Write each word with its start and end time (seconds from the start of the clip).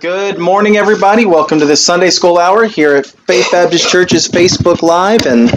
Good 0.00 0.38
morning, 0.38 0.76
everybody. 0.76 1.24
Welcome 1.24 1.58
to 1.60 1.64
this 1.64 1.82
Sunday 1.82 2.10
School 2.10 2.36
Hour 2.36 2.66
here 2.66 2.96
at 2.96 3.06
Faith 3.06 3.48
Baptist 3.50 3.88
Church's 3.88 4.28
Facebook 4.28 4.82
Live. 4.82 5.24
And 5.24 5.48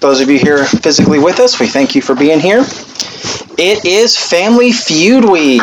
those 0.00 0.22
of 0.22 0.30
you 0.30 0.38
here 0.38 0.64
physically 0.64 1.18
with 1.18 1.40
us, 1.40 1.60
we 1.60 1.66
thank 1.66 1.94
you 1.94 2.00
for 2.00 2.14
being 2.14 2.40
here. 2.40 2.60
It 3.58 3.84
is 3.84 4.16
Family 4.16 4.72
Feud 4.72 5.26
Week. 5.26 5.60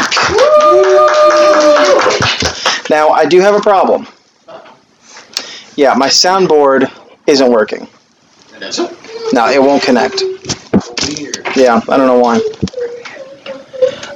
Now, 2.91 3.09
I 3.09 3.25
do 3.27 3.39
have 3.39 3.55
a 3.55 3.61
problem. 3.61 4.05
Yeah, 5.75 5.95
my 5.95 6.07
soundboard 6.07 6.91
isn't 7.25 7.51
working. 7.51 7.87
It 8.55 8.61
isn't? 8.61 9.33
No, 9.33 9.47
it 9.49 9.59
won't 9.61 9.81
connect. 9.81 10.21
Yeah, 11.55 11.81
I 11.89 11.97
don't 11.97 12.05
know 12.05 12.19
why. 12.19 12.39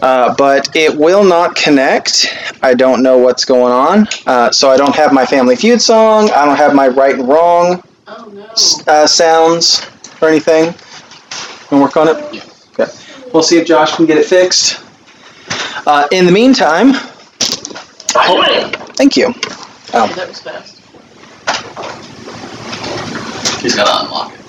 Uh, 0.01 0.33
but 0.37 0.75
it 0.75 0.95
will 0.95 1.23
not 1.23 1.55
connect. 1.55 2.27
I 2.61 2.73
don't 2.73 3.01
know 3.03 3.17
what's 3.17 3.45
going 3.45 3.71
on. 3.71 4.07
Uh, 4.25 4.51
so 4.51 4.69
I 4.69 4.77
don't 4.77 4.95
have 4.95 5.13
my 5.13 5.25
Family 5.25 5.55
Feud 5.55 5.81
song. 5.81 6.29
I 6.31 6.45
don't 6.45 6.57
have 6.57 6.73
my 6.75 6.87
right 6.87 7.15
and 7.15 7.27
wrong 7.27 7.81
Oh 8.07 8.25
no. 8.33 8.45
uh, 8.91 9.07
sounds 9.07 9.85
or 10.21 10.27
anything. 10.29 10.73
And 11.71 11.81
work 11.81 11.97
on 11.97 12.09
it. 12.09 12.33
Yeah. 12.33 12.43
Okay. 12.79 12.91
We'll 13.33 13.43
see 13.43 13.57
if 13.57 13.67
Josh 13.67 13.95
can 13.95 14.05
get 14.05 14.17
it 14.17 14.25
fixed. 14.25 14.81
Uh, 15.87 16.07
in 16.11 16.25
the 16.25 16.31
meantime, 16.31 16.93
thank 18.95 19.17
you. 19.17 19.33
Oh, 19.93 20.07
that 20.15 20.27
was 20.27 20.39
fast. 20.41 20.79
He's 23.61 23.75
got 23.75 23.85
to 23.85 24.05
unlock 24.05 24.33
it. 24.33 24.39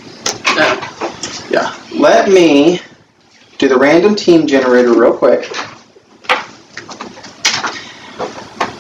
No. 0.57 1.51
Yeah. 1.51 1.75
Let 1.99 2.29
me 2.29 2.81
do 3.59 3.69
the 3.69 3.77
random 3.77 4.15
team 4.15 4.47
generator 4.47 4.93
real 4.93 5.17
quick. 5.17 5.45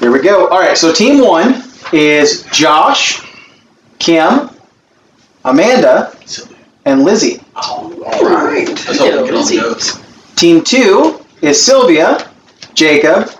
Here 0.01 0.12
we 0.12 0.21
go. 0.21 0.49
All 0.49 0.61
right, 0.61 0.77
so 0.77 0.93
team 0.93 1.21
one 1.21 1.62
is 1.93 2.45
Josh, 2.52 3.21
Kim, 3.99 4.51
Amanda, 5.45 6.16
and 6.85 7.02
Lizzie. 7.02 7.41
Oh, 7.57 8.02
all 8.05 8.24
right. 8.24 8.68
Let's 8.68 8.99
hope 8.99 9.23
we 9.23 9.29
get 9.29 9.35
all 9.35 9.45
the. 9.45 10.02
Team 10.37 10.63
two 10.63 11.24
is 11.40 11.65
Sylvia, 11.65 12.30
Jacob, 12.74 13.30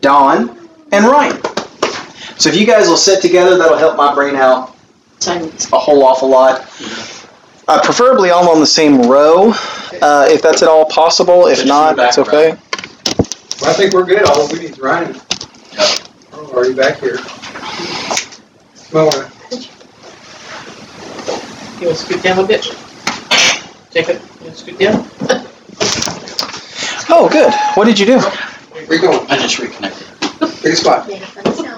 Don, 0.00 0.68
and 0.92 1.04
Ryan. 1.04 1.40
So 2.38 2.48
if 2.48 2.56
you 2.56 2.66
guys 2.66 2.88
will 2.88 2.96
sit 2.96 3.20
together, 3.20 3.58
that'll 3.58 3.76
help 3.76 3.96
my 3.96 4.14
brain 4.14 4.36
out 4.36 4.74
a 5.26 5.78
whole 5.78 6.04
awful 6.04 6.28
lot. 6.28 6.66
Uh, 7.68 7.82
preferably 7.82 8.30
all 8.30 8.48
on 8.48 8.60
the 8.60 8.66
same 8.66 9.02
row, 9.02 9.50
uh, 10.00 10.26
if 10.30 10.40
that's 10.40 10.62
at 10.62 10.68
all 10.68 10.86
possible. 10.86 11.46
If 11.48 11.58
Just 11.58 11.68
not, 11.68 11.96
back, 11.98 12.08
it's 12.08 12.18
okay. 12.18 12.56
Well, 13.60 13.70
I 13.70 13.74
think 13.74 13.92
we're 13.92 14.06
good. 14.06 14.22
All 14.26 14.48
we 14.48 14.60
need 14.60 14.70
is 14.70 14.78
Ryan. 14.78 15.12
Yep. 15.12 15.22
Oh, 16.32 16.50
already 16.54 16.72
back 16.72 16.98
here. 16.98 17.18
Come 18.90 19.08
on. 19.08 19.30
You 21.78 21.88
want 21.88 21.98
to 21.98 22.04
scoot 22.06 22.22
down 22.22 22.38
a 22.38 22.46
bit? 22.46 22.64
Jacob, 23.92 24.16
you 24.16 24.46
want 24.46 24.54
to 24.54 24.54
scoot 24.54 24.78
down? 24.78 25.06
Oh, 27.10 27.28
good. 27.30 27.52
What 27.74 27.84
did 27.84 27.98
you 27.98 28.06
do? 28.06 28.18
Where 28.18 28.94
you 28.94 29.02
going? 29.02 29.30
I 29.30 29.36
just 29.36 29.58
reconnected. 29.58 30.06
Pick 30.62 30.72
a 30.72 30.76
spot. 30.76 31.06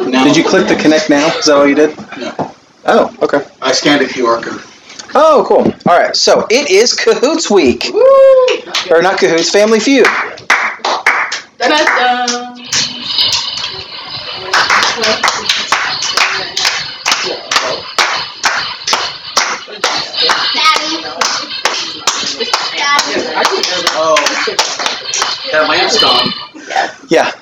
Now, 0.07 0.23
Did 0.23 0.37
you 0.37 0.45
click 0.45 0.69
the 0.69 0.77
connect 0.77 1.11
now? 1.11 1.27
Is 1.37 1.47
that 1.47 1.57
all 1.57 1.67
you 1.67 1.75
did? 1.75 1.99
No. 2.17 2.55
Oh, 2.85 3.17
okay. 3.23 3.45
I 3.61 3.73
scanned 3.73 4.03
a 4.03 4.07
QR 4.07 4.41
code. 4.41 4.70
Oh, 5.15 5.45
cool. 5.47 5.63
All 5.91 5.99
right. 5.99 6.15
So 6.15 6.47
it 6.51 6.71
is 6.71 6.95
Cahoots 6.95 7.51
Week, 7.51 7.91
or 8.91 9.03
not 9.03 9.19
Cahoots, 9.19 9.51
Family 9.51 9.81
Feud. 9.81 10.07
Da-da-da. 11.59 12.57
Oh, 23.93 24.17
that 25.53 25.69
lamp's 25.69 26.01
gone. 26.01 26.33
Yeah. 27.09 27.33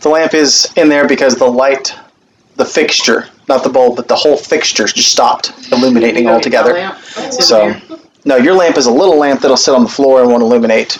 The 0.00 0.08
lamp 0.08 0.34
is 0.34 0.72
in 0.76 0.88
there 0.88 1.06
because 1.08 1.34
the 1.36 1.46
light, 1.46 1.94
the 2.56 2.64
fixture, 2.64 3.28
not 3.48 3.62
the 3.62 3.70
bulb, 3.70 3.96
but 3.96 4.08
the 4.08 4.16
whole 4.16 4.36
fixture 4.36 4.86
just 4.86 5.10
stopped 5.12 5.52
illuminating 5.72 6.26
altogether. 6.28 6.94
So, 7.30 7.74
no, 8.24 8.36
your 8.36 8.54
lamp 8.54 8.76
is 8.78 8.86
a 8.86 8.90
little 8.92 9.18
lamp 9.18 9.40
that'll 9.42 9.56
sit 9.56 9.74
on 9.74 9.82
the 9.82 9.88
floor 9.88 10.20
and 10.22 10.30
won't 10.30 10.42
illuminate 10.42 10.98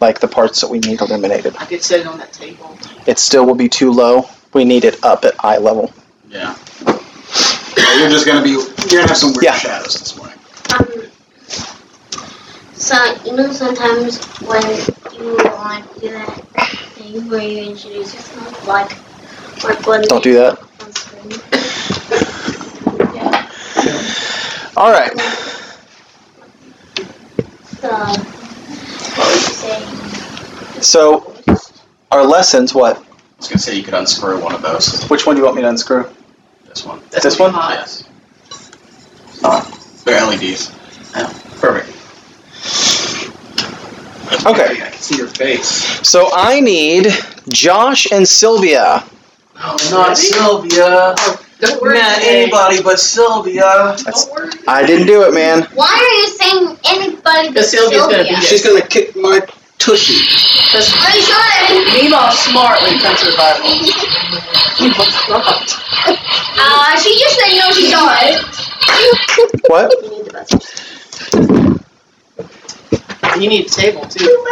like 0.00 0.20
the 0.20 0.28
parts 0.28 0.60
that 0.60 0.68
we 0.68 0.78
need 0.80 1.00
illuminated. 1.00 1.56
I 1.58 1.64
could 1.64 1.82
set 1.82 2.00
it 2.00 2.06
on 2.06 2.18
that 2.18 2.32
table. 2.32 2.78
It 3.06 3.18
still 3.18 3.46
will 3.46 3.54
be 3.54 3.68
too 3.68 3.90
low. 3.92 4.28
We 4.52 4.64
need 4.64 4.84
it 4.84 5.02
up 5.04 5.24
at 5.24 5.34
eye 5.44 5.56
level. 5.58 5.92
Yeah. 6.28 6.54
Yeah, 6.86 7.94
You're 8.00 8.10
just 8.10 8.26
gonna 8.26 8.42
be. 8.42 8.50
You're 8.50 8.66
gonna 8.90 9.08
have 9.08 9.16
some 9.16 9.32
weird 9.32 9.44
Yeah. 9.44 9.54
shadows 9.58 9.94
this 9.98 10.16
morning. 10.16 10.38
Um, 10.74 10.86
so 12.74 12.96
you 13.24 13.32
know 13.36 13.52
sometimes 13.52 14.18
when 14.40 14.62
you 15.18 15.36
want 15.36 15.92
to 15.94 16.00
do 16.00 16.08
that 16.10 16.40
thing 16.94 17.28
where 17.28 17.40
you 17.42 17.70
introduce 17.70 18.14
yourself, 18.14 18.66
like 18.66 18.90
like 19.64 19.86
when 19.86 20.02
Don't 20.02 20.22
do 20.22 20.34
that. 20.34 20.58
on 20.82 20.92
screen. 20.92 21.40
All 24.76 24.90
right. 24.90 25.12
So 27.80 27.88
what 27.88 29.26
would 29.26 29.34
you 29.34 29.54
say? 29.54 30.80
So, 30.82 31.34
our 32.12 32.24
lessons, 32.24 32.74
what? 32.74 32.98
I 32.98 33.00
was 33.38 33.48
gonna 33.48 33.58
say 33.58 33.74
you 33.76 33.82
could 33.82 33.94
unscrew 33.94 34.42
one 34.42 34.54
of 34.54 34.62
those. 34.62 35.04
Which 35.08 35.26
one 35.26 35.34
do 35.36 35.40
you 35.40 35.44
want 35.44 35.56
me 35.56 35.62
to 35.62 35.68
unscrew? 35.68 36.08
This 36.68 36.84
one. 36.84 37.00
That's 37.10 37.24
This 37.24 37.38
one? 37.38 37.52
hot. 37.52 37.74
Yes. 37.74 38.04
They're 40.04 40.24
LEDs. 40.24 40.70
Yeah. 41.14 41.26
Oh, 41.28 41.42
perfect. 41.60 41.92
Okay. 44.46 44.82
I 44.82 44.90
can 44.90 44.92
see 45.00 45.16
your 45.16 45.28
face. 45.28 45.66
So, 46.06 46.30
I 46.32 46.60
need 46.60 47.08
Josh 47.48 48.10
and 48.12 48.28
Sylvia. 48.28 49.04
No, 49.56 49.76
not 49.90 50.16
Sylvia. 50.18 51.14
Oh, 51.18 51.45
Don't 51.60 51.80
worry. 51.80 51.98
Not 51.98 52.18
anybody 52.22 52.82
but 52.82 52.98
Sylvia. 53.00 53.96
Don't 53.96 54.30
worry. 54.32 54.50
I 54.68 54.84
didn't 54.84 55.06
do 55.06 55.22
it, 55.22 55.32
man. 55.32 55.62
Why 55.74 55.88
are 55.88 56.14
you 56.20 56.28
saying 56.28 56.78
anybody 56.84 57.48
but 57.48 57.54
Because 57.54 57.70
Sylvia's 57.70 58.02
gonna 58.02 58.24
be 58.24 58.28
Sylvia? 58.28 58.48
She's 58.48 58.64
gonna 58.64 58.86
kick 58.86 59.16
my 59.16 59.40
tushy. 59.78 60.20
Because 60.66 60.92
Are 61.00 61.16
you 61.16 61.22
sure? 61.22 61.40
Meemaw's 61.96 62.38
smart 62.40 62.82
when 62.82 62.94
it 62.94 63.00
comes 63.02 63.20
to 63.20 63.26
the 63.30 63.36
Bible. 63.36 63.64
Meemaw's 64.76 65.28
not. 65.30 65.72
Uh, 66.58 66.96
she 67.00 67.18
just 67.18 67.38
said 67.40 67.56
no, 67.56 67.72
she 67.72 67.90
don't. 67.90 68.06
What? 69.68 69.92
You 70.02 70.10
need 70.10 70.24
the 70.26 70.32
bus. 70.32 70.50
You 73.40 73.48
need 73.48 73.66
a 73.66 73.68
table 73.68 74.02
too. 74.02 74.26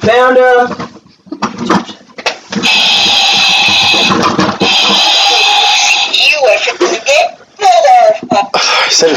Found 0.00 0.36
him. 0.36 0.86
I 8.52 8.88
said 8.90 9.10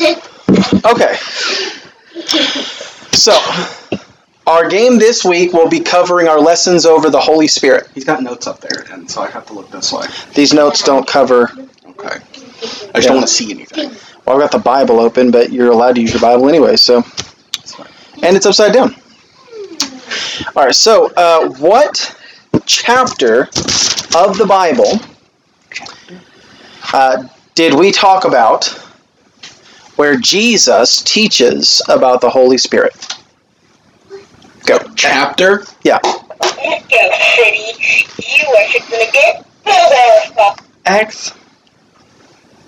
it. 0.00 0.22
Okay. 0.84 1.16
So, 3.12 3.32
our 4.46 4.68
game 4.68 4.98
this 4.98 5.24
week 5.24 5.52
will 5.52 5.68
be 5.68 5.80
covering 5.80 6.28
our 6.28 6.40
lessons 6.40 6.86
over 6.86 7.10
the 7.10 7.20
Holy 7.20 7.48
Spirit. 7.48 7.88
He's 7.94 8.04
got 8.04 8.22
notes 8.22 8.46
up 8.46 8.60
there, 8.60 8.84
and 8.90 9.10
so 9.10 9.22
I 9.22 9.28
have 9.30 9.46
to 9.46 9.52
look 9.52 9.70
this 9.70 9.92
way. 9.92 10.06
These 10.34 10.52
notes 10.54 10.82
don't 10.82 11.06
cover. 11.06 11.50
Okay. 11.88 12.20
I 12.94 13.00
just 13.00 13.08
don't 13.08 13.16
want 13.16 13.26
to 13.26 13.32
see 13.32 13.50
anything. 13.50 13.90
Well, 14.24 14.36
I've 14.36 14.42
got 14.42 14.52
the 14.52 14.58
Bible 14.58 15.00
open, 15.00 15.30
but 15.30 15.52
you're 15.52 15.70
allowed 15.70 15.96
to 15.96 16.00
use 16.00 16.12
your 16.12 16.20
Bible 16.20 16.48
anyway, 16.48 16.76
so. 16.76 17.04
And 18.22 18.36
it's 18.36 18.46
upside 18.46 18.72
down. 18.72 18.94
All 20.54 20.64
right, 20.64 20.74
so 20.74 21.12
uh, 21.16 21.48
what 21.58 22.16
chapter 22.66 23.42
of 24.16 24.38
the 24.38 24.46
Bible 24.46 25.00
uh, 26.92 27.24
did 27.54 27.74
we 27.74 27.90
talk 27.92 28.24
about 28.24 28.66
where 29.96 30.16
Jesus 30.16 31.02
teaches 31.02 31.82
about 31.88 32.20
the 32.20 32.30
Holy 32.30 32.58
Spirit? 32.58 32.94
Go. 34.64 34.78
Chapter? 34.94 35.64
Yeah. 35.82 35.98
Acts. 40.84 41.32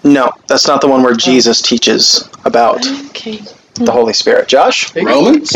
No, 0.04 0.30
that's 0.46 0.66
not 0.66 0.80
the 0.80 0.88
one 0.88 1.02
where 1.02 1.14
Jesus 1.14 1.60
teaches 1.60 2.28
about 2.44 2.86
Okay. 3.10 3.42
the 3.74 3.92
Holy 3.92 4.12
Spirit. 4.12 4.48
Josh? 4.48 4.94
Romans? 4.94 5.52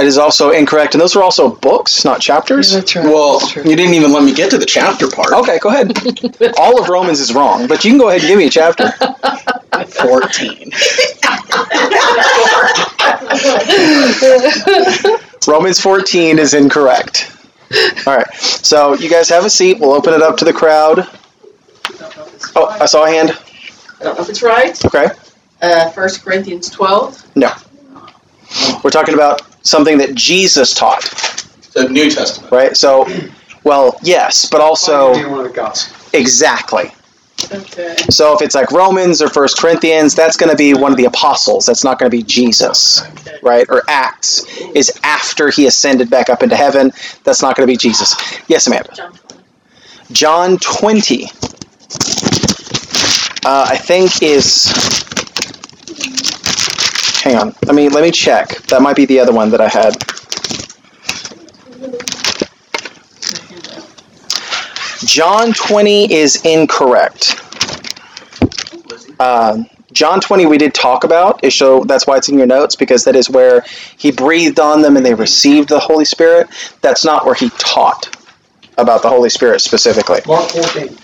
It 0.00 0.06
is 0.06 0.16
also 0.18 0.50
incorrect, 0.50 0.94
and 0.94 1.00
those 1.00 1.14
were 1.14 1.22
also 1.22 1.54
books, 1.54 2.04
not 2.04 2.20
chapters. 2.20 2.72
That's 2.72 2.96
right. 2.96 3.04
Well, 3.04 3.38
That's 3.38 3.52
true. 3.52 3.62
you 3.64 3.76
didn't 3.76 3.94
even 3.94 4.12
let 4.12 4.24
me 4.24 4.32
get 4.34 4.50
to 4.50 4.58
the 4.58 4.64
chapter 4.66 5.08
part. 5.10 5.32
Okay, 5.32 5.58
go 5.58 5.68
ahead. 5.68 5.92
All 6.58 6.80
of 6.80 6.88
Romans 6.88 7.20
is 7.20 7.34
wrong, 7.34 7.66
but 7.66 7.84
you 7.84 7.90
can 7.92 7.98
go 7.98 8.08
ahead 8.08 8.20
and 8.22 8.28
give 8.28 8.38
me 8.38 8.46
a 8.46 8.50
chapter. 8.50 8.90
14. 8.90 10.72
Romans 15.46 15.80
14 15.80 16.38
is 16.38 16.54
incorrect. 16.54 17.32
All 18.06 18.16
right. 18.16 18.34
So 18.34 18.94
you 18.94 19.08
guys 19.08 19.28
have 19.28 19.44
a 19.44 19.50
seat. 19.50 19.78
We'll 19.80 19.92
open 19.92 20.12
it 20.14 20.22
up 20.22 20.36
to 20.38 20.44
the 20.44 20.52
crowd. 20.52 21.00
I 21.00 21.04
don't 21.92 22.16
know 22.16 22.22
if 22.26 22.34
it's 22.34 22.52
Oh. 22.56 22.66
I 22.66 22.86
saw 22.86 23.04
a 23.04 23.10
hand. 23.10 23.30
I 24.00 24.04
don't 24.04 24.16
know 24.16 24.22
if 24.22 24.28
it's 24.28 24.42
right. 24.42 24.84
Okay. 24.84 25.06
Uh, 25.62 25.90
First 25.90 26.24
Corinthians 26.24 26.68
12. 26.70 27.36
No. 27.36 27.50
We're 28.82 28.90
talking 28.90 29.14
about 29.14 29.42
something 29.62 29.98
that 29.98 30.14
Jesus 30.14 30.74
taught, 30.74 31.02
The 31.74 31.88
New 31.88 32.10
Testament. 32.10 32.52
right? 32.52 32.76
So, 32.76 33.06
well, 33.64 33.98
yes, 34.02 34.48
but 34.50 34.60
also 34.60 35.12
Probably 35.12 35.26
one 35.30 35.40
of 35.40 35.44
the 35.46 35.52
gospels. 35.54 36.10
exactly. 36.12 36.90
Okay. 37.52 37.96
So 38.10 38.34
if 38.34 38.42
it's 38.42 38.54
like 38.54 38.70
Romans 38.70 39.22
or 39.22 39.28
First 39.30 39.58
Corinthians, 39.58 40.14
that's 40.14 40.36
going 40.36 40.50
to 40.50 40.56
be 40.56 40.74
one 40.74 40.92
of 40.92 40.98
the 40.98 41.06
apostles. 41.06 41.64
That's 41.64 41.82
not 41.84 41.98
going 41.98 42.10
to 42.10 42.14
be 42.16 42.22
Jesus, 42.22 43.00
Okay. 43.02 43.38
right? 43.42 43.66
Or 43.70 43.82
Acts 43.88 44.44
is 44.74 44.92
after 45.02 45.48
he 45.50 45.66
ascended 45.66 46.10
back 46.10 46.28
up 46.28 46.42
into 46.42 46.54
heaven. 46.54 46.92
That's 47.24 47.40
not 47.40 47.56
going 47.56 47.66
to 47.66 47.72
be 47.72 47.78
Jesus. 47.78 48.14
Yes, 48.46 48.66
Amanda. 48.66 48.92
John 48.94 49.12
20. 49.12 49.44
John 50.12 50.58
20. 50.58 51.24
Uh, 53.42 53.66
I 53.70 53.76
think 53.78 54.22
is. 54.22 54.66
Hang 57.22 57.36
on. 57.36 57.54
Let 57.64 57.74
me 57.74 57.88
let 57.88 58.02
me 58.02 58.10
check. 58.10 58.48
That 58.68 58.82
might 58.82 58.96
be 58.96 59.04
the 59.04 59.20
other 59.20 59.32
one 59.32 59.50
that 59.50 59.60
I 59.60 59.68
had. 59.68 59.96
John 65.06 65.52
20 65.52 66.12
is 66.12 66.44
incorrect. 66.44 67.40
Um, 69.18 69.68
John 69.92 70.20
20 70.20 70.46
we 70.46 70.56
did 70.56 70.72
talk 70.72 71.04
about. 71.04 71.42
It 71.42 71.52
show 71.52 71.84
that's 71.84 72.06
why 72.06 72.16
it's 72.16 72.28
in 72.28 72.38
your 72.38 72.46
notes 72.46 72.76
because 72.76 73.04
that 73.04 73.16
is 73.16 73.28
where 73.28 73.64
he 73.98 74.10
breathed 74.12 74.60
on 74.60 74.82
them 74.82 74.96
and 74.96 75.04
they 75.04 75.14
received 75.14 75.68
the 75.68 75.80
Holy 75.80 76.04
Spirit. 76.04 76.48
That's 76.80 77.04
not 77.04 77.26
where 77.26 77.34
he 77.34 77.50
taught 77.58 78.16
about 78.78 79.02
the 79.02 79.08
Holy 79.08 79.30
Spirit 79.30 79.60
specifically. 79.60 80.20
Mark 80.26 80.50
14. 80.50 80.96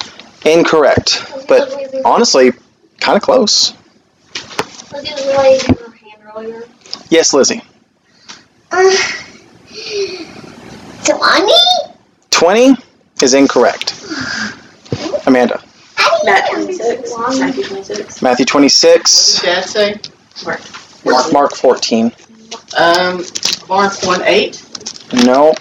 Incorrect, 0.47 1.23
but 1.49 1.75
honestly, 2.05 2.53
kind 3.01 3.17
of 3.17 3.23
close. 3.23 3.73
Look 4.93 5.05
at 5.07 5.19
the 5.19 5.35
lady 5.37 5.65
in 5.69 5.75
her 5.75 5.91
hand 5.91 6.23
earlier. 6.37 6.65
Yes, 7.11 7.33
Lizzie. 7.33 7.63
Uh, 8.71 8.97
20? 11.05 11.53
20 12.31 12.75
is 13.23 13.35
incorrect. 13.35 13.95
Amanda. 15.27 15.63
Matthew 16.25 16.65
26. 16.65 17.13
Matthew 17.41 17.65
26. 17.65 18.23
Matthew 18.23 18.45
What 18.53 18.61
did 19.41 19.43
Dad 19.43 19.65
say? 19.65 20.01
Mark, 21.05 21.33
Mark 21.33 21.55
14. 21.55 22.13
Um, 22.77 23.25
Mark 23.69 24.03
1 24.03 24.23
8. 24.23 24.63
No. 25.25 25.55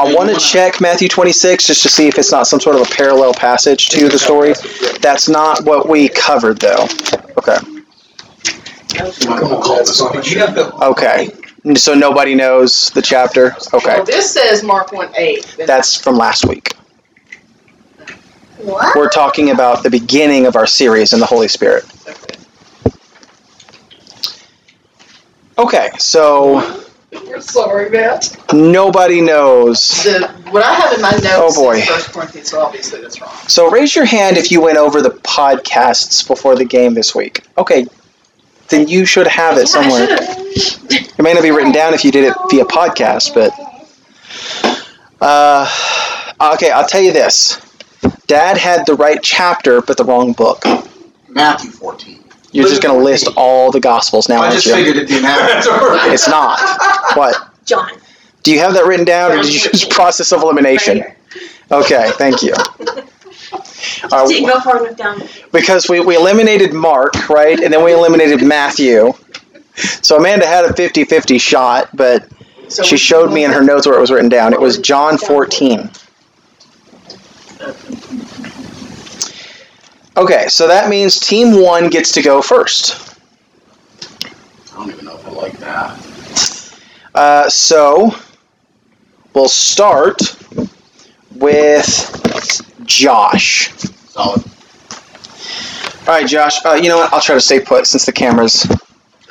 I 0.00 0.12
want 0.14 0.30
to 0.30 0.36
check 0.36 0.80
Matthew 0.80 1.08
26 1.08 1.66
just 1.66 1.82
to 1.82 1.88
see 1.88 2.06
if 2.06 2.18
it's 2.18 2.30
not 2.30 2.46
some 2.46 2.60
sort 2.60 2.76
of 2.76 2.82
a 2.82 2.84
parallel 2.94 3.34
passage 3.34 3.88
to 3.88 4.08
the 4.08 4.18
story. 4.18 4.54
That's 5.00 5.28
not 5.28 5.64
what 5.64 5.88
we 5.88 6.08
covered, 6.08 6.58
though. 6.60 6.86
Okay. 7.36 7.56
You 7.66 7.74
might 7.74 7.76
want 7.76 7.76
to 7.76 7.76
call 7.76 7.76
this 7.76 8.68
on. 8.68 8.77
Okay. 10.82 11.28
So 11.76 11.94
nobody 11.94 12.34
knows 12.34 12.90
the 12.90 13.02
chapter? 13.02 13.54
Okay. 13.74 13.94
Well, 13.96 14.04
this 14.04 14.32
says 14.32 14.62
Mark 14.62 14.92
1 14.92 15.10
8. 15.16 15.54
but- 15.58 15.66
That's 15.66 15.96
from 16.00 16.16
last 16.16 16.46
week. 16.46 16.74
What? 18.58 18.96
We're 18.96 19.08
talking 19.08 19.50
about 19.50 19.82
the 19.82 19.90
beginning 19.90 20.46
of 20.46 20.56
our 20.56 20.66
series 20.66 21.12
in 21.12 21.20
the 21.20 21.26
Holy 21.26 21.48
Spirit. 21.48 21.84
Okay. 22.08 22.34
Okay, 25.58 25.88
so 25.98 26.82
We're 27.26 27.40
sorry, 27.40 27.90
Matt. 27.90 28.36
nobody 28.52 29.20
knows. 29.20 30.04
The, 30.04 30.28
what 30.50 30.64
I 30.64 30.72
have 30.72 30.92
in 30.92 31.00
my 31.02 31.10
notes 31.10 31.56
Oh, 31.56 31.62
boy. 31.64 31.76
is 31.78 31.86
First 31.88 32.12
Corinthians, 32.12 32.50
so 32.50 32.60
obviously 32.60 33.00
that's 33.00 33.20
wrong. 33.20 33.32
So 33.48 33.70
raise 33.70 33.94
your 33.94 34.04
hand 34.04 34.36
if 34.36 34.50
you 34.52 34.60
went 34.60 34.76
over 34.78 35.02
the 35.02 35.10
podcasts 35.10 36.26
before 36.26 36.54
the 36.56 36.64
game 36.64 36.94
this 36.94 37.14
week. 37.14 37.42
Okay, 37.56 37.86
then 38.70 38.88
you 38.88 39.04
should 39.04 39.26
have 39.26 39.56
it 39.58 39.66
somewhere. 39.68 40.06
It 40.10 41.22
may 41.22 41.34
not 41.34 41.42
be 41.42 41.50
written 41.50 41.72
down 41.72 41.94
if 41.94 42.04
you 42.04 42.10
did 42.12 42.24
it 42.24 42.34
via 42.50 42.64
podcast, 42.64 43.34
but 43.34 43.52
uh, 45.20 46.54
okay, 46.54 46.70
I'll 46.70 46.86
tell 46.86 47.02
you 47.02 47.12
this. 47.12 47.60
Dad 48.26 48.56
had 48.58 48.86
the 48.86 48.94
right 48.94 49.18
chapter, 49.22 49.80
but 49.80 49.96
the 49.96 50.04
wrong 50.04 50.32
book. 50.32 50.62
Matthew 51.28 51.70
14. 51.70 52.24
You're 52.52 52.68
just 52.68 52.82
going 52.82 52.98
to 52.98 53.04
list 53.04 53.28
all 53.36 53.70
the 53.70 53.80
Gospels 53.80 54.28
now, 54.28 54.36
I 54.36 54.46
aren't 54.46 54.54
just 54.54 54.66
you? 54.66 54.74
figured 54.74 54.96
it'd 54.96 55.08
be 55.08 55.20
Matthew. 55.20 55.70
It's 56.12 56.28
not. 56.28 56.58
What? 57.14 57.36
John. 57.64 57.90
Do 58.42 58.52
you 58.52 58.60
have 58.60 58.72
that 58.74 58.86
written 58.86 59.04
down, 59.04 59.32
or 59.32 59.42
did 59.42 59.52
you 59.52 59.60
just 59.60 59.90
process 59.90 60.32
of 60.32 60.42
elimination? 60.42 61.04
Okay, 61.70 62.10
thank 62.14 62.42
you. 62.42 62.54
Uh, 64.12 64.26
Didn't 64.28 64.48
go 64.48 64.60
far 64.60 64.84
enough 64.84 64.96
down. 64.96 65.20
because 65.52 65.88
we, 65.88 66.00
we 66.00 66.14
eliminated 66.16 66.72
Mark, 66.72 67.28
right? 67.28 67.58
And 67.58 67.72
then 67.72 67.84
we 67.84 67.92
eliminated 67.92 68.42
Matthew. 68.46 69.12
So 70.02 70.16
Amanda 70.16 70.46
had 70.46 70.64
a 70.64 70.72
50 70.72 71.04
50 71.04 71.38
shot, 71.38 71.88
but 71.94 72.28
So 72.68 72.82
she 72.82 72.96
showed 72.96 73.32
me 73.32 73.44
in 73.44 73.50
her 73.50 73.62
notes 73.62 73.86
where 73.86 73.96
it 73.96 74.00
was 74.00 74.10
written 74.10 74.28
down. 74.28 74.52
It 74.52 74.60
was 74.60 74.78
John 74.78 75.18
14. 75.18 75.90
Okay, 80.16 80.48
so 80.48 80.66
that 80.66 80.88
means 80.88 81.18
team 81.20 81.60
one 81.62 81.88
gets 81.90 82.12
to 82.12 82.22
go 82.22 82.42
first. 82.42 83.16
I 84.72 84.76
don't 84.76 84.90
even 84.90 85.04
know 85.04 85.16
if 85.16 85.26
I 85.26 85.30
like 85.30 85.58
that. 85.58 86.78
Uh, 87.14 87.48
so 87.48 88.14
we'll 89.34 89.48
start 89.48 90.20
with 91.38 92.72
Josh. 92.84 93.72
Solid. 94.10 94.42
All 96.06 96.14
right, 96.14 96.26
Josh. 96.26 96.64
Uh, 96.64 96.74
you 96.74 96.88
know 96.88 96.98
what? 96.98 97.12
I'll 97.12 97.20
try 97.20 97.34
to 97.34 97.40
stay 97.40 97.60
put 97.60 97.86
since 97.86 98.06
the 98.06 98.12
camera's 98.12 98.64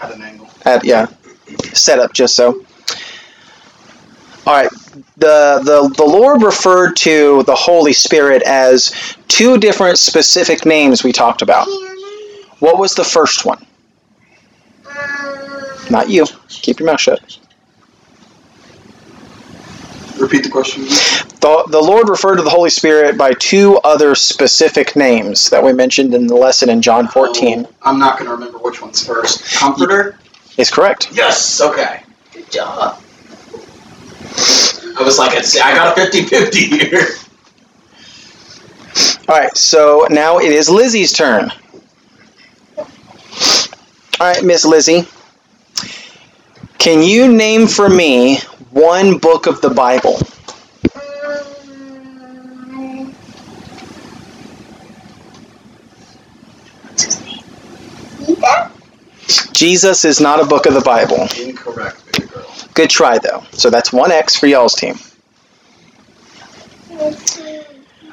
At 0.02 0.14
an 0.14 0.22
angle. 0.22 0.50
at 0.66 0.84
yeah 0.86 1.08
set 1.74 2.00
up 2.00 2.14
just 2.14 2.36
so. 2.36 2.64
All 4.46 4.54
right. 4.54 4.70
The, 5.18 5.62
the 5.64 5.94
the 5.96 6.04
Lord 6.06 6.42
referred 6.44 6.96
to 6.98 7.44
the 7.44 7.56
Holy 7.56 7.94
Spirit 7.94 8.42
as 8.44 9.16
two 9.28 9.58
different 9.58 9.98
specific 10.00 10.66
names 10.66 11.04
we 11.04 11.12
talked 11.12 11.42
about. 11.42 11.68
What 12.60 12.78
was 12.80 12.96
the 12.96 13.04
first 13.04 13.46
one? 13.46 13.66
Not 15.90 16.10
you. 16.10 16.26
Keep 16.50 16.80
your 16.80 16.88
mouth 16.88 17.02
shut. 17.02 17.38
Repeat 20.20 20.44
the 20.44 20.50
question. 20.50 20.84
The, 20.84 21.66
the 21.70 21.82
Lord 21.82 22.10
referred 22.10 22.38
to 22.38 22.44
the 22.44 22.50
Holy 22.50 22.70
Spirit 22.70 23.18
by 23.18 23.34
two 23.34 23.78
other 23.78 24.16
specific 24.16 24.96
names 24.96 25.50
that 25.50 25.64
we 25.64 25.74
mentioned 25.74 26.14
in 26.14 26.28
the 26.28 26.36
lesson 26.36 26.70
in 26.70 26.82
John 26.82 27.08
14. 27.08 27.66
Oh, 27.66 27.74
I'm 27.84 28.00
not 28.00 28.18
going 28.18 28.30
to 28.30 28.34
remember 28.34 28.58
which 28.58 28.82
one's 28.82 29.06
first. 29.06 29.56
Comforter? 29.56 30.18
Is 30.58 30.72
correct. 30.72 31.10
Yes. 31.12 31.62
Okay. 31.62 32.02
Good 32.34 32.52
job. 32.52 33.02
I 35.00 35.04
was 35.04 35.20
like, 35.20 35.34
I 35.34 35.76
got 35.76 35.98
a 35.98 36.02
50 36.02 36.24
50 36.24 36.60
here. 36.60 37.08
All 39.30 39.38
right, 39.38 39.56
so 39.56 40.08
now 40.10 40.40
it 40.40 40.52
is 40.52 40.70
Lizzie's 40.70 41.12
turn. 41.12 41.52
All 42.78 42.86
right, 44.22 44.44
Miss 44.44 44.66
Lizzie. 44.66 45.06
Can 46.80 47.04
you 47.04 47.32
name 47.32 47.68
for 47.68 47.88
me 47.90 48.40
one 48.78 49.18
book 49.18 49.48
of 49.48 49.60
the 49.62 49.72
Bible? 49.72 50.20
Jesus 59.52 60.06
is 60.06 60.22
not 60.22 60.40
a 60.40 60.46
book 60.46 60.68
of 60.68 60.76
the 60.76 60.82
Bible. 60.82 61.28
Incorrect, 61.42 62.06
baby 62.12 62.28
girl. 62.28 62.46
Good 62.76 62.92
try, 62.92 63.18
though. 63.18 63.44
So 63.52 63.72
that's 63.72 63.92
one 63.92 64.12
X 64.12 64.36
for 64.36 64.46
y'all's 64.46 64.76
team. 64.76 64.96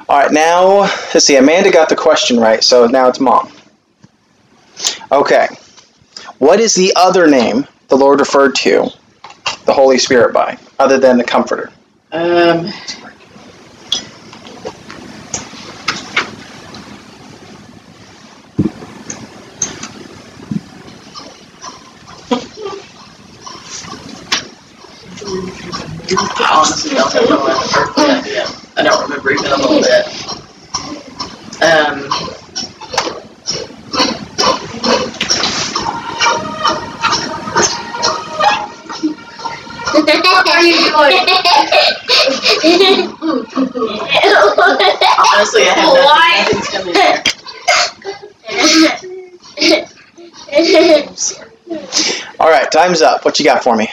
All 0.09 0.19
right, 0.19 0.31
now, 0.31 0.79
let's 1.13 1.25
see. 1.25 1.35
Amanda 1.35 1.71
got 1.71 1.89
the 1.89 1.95
question 1.95 2.39
right, 2.39 2.63
so 2.63 2.87
now 2.87 3.07
it's 3.07 3.19
mom. 3.19 3.51
Okay. 5.11 5.47
What 6.39 6.59
is 6.59 6.73
the 6.73 6.93
other 6.95 7.27
name 7.27 7.67
the 7.87 7.95
Lord 7.95 8.19
referred 8.19 8.55
to 8.55 8.89
the 9.65 9.73
Holy 9.73 9.97
Spirit 9.97 10.33
by, 10.33 10.57
other 10.79 10.97
than 10.97 11.17
the 11.17 11.23
Comforter? 11.23 11.71
Um, 12.11 12.71
honestly 26.51 26.91
don't 26.95 27.11
have 27.13 27.29
no 27.29 27.47
earthly. 27.47 28.39
I 28.77 28.83
don't 28.83 29.01
remember 29.03 29.31
even 29.31 29.45
a 29.45 29.57
little 29.57 29.81
bit. 29.81 30.05
Um, 31.61 32.09
What 38.87 39.03
are 39.03 39.07
you 39.07 39.13
doing? 39.13 39.84
Honestly, 45.33 45.63
I 45.63 45.73
have 45.75 45.93
Why? 45.93 46.45
nothing, 46.49 46.51
nothing's 46.51 46.67
coming 46.69 46.93
there. 46.93 47.23
All 52.39 52.49
right, 52.49 52.69
time's 52.71 53.01
up. 53.01 53.25
What 53.25 53.39
you 53.39 53.45
got 53.45 53.63
for 53.63 53.75
me? 53.75 53.87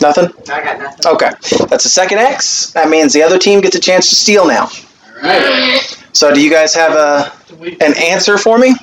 Nothing? 0.00 0.28
I 0.50 0.62
got 0.62 0.78
nothing. 0.78 1.06
Okay. 1.06 1.30
That's 1.68 1.84
a 1.84 1.88
second 1.88 2.18
X. 2.18 2.70
That 2.72 2.88
means 2.88 3.12
the 3.12 3.22
other 3.22 3.38
team 3.38 3.60
gets 3.60 3.76
a 3.76 3.80
chance 3.80 4.08
to 4.10 4.14
steal 4.16 4.46
now. 4.46 4.68
Alright. 5.16 5.80
So, 6.12 6.32
do 6.34 6.40
you 6.42 6.50
guys 6.50 6.74
have 6.74 6.92
a 6.92 7.32
an 7.80 7.94
answer 7.98 8.38
for 8.38 8.58
me? 8.58 8.74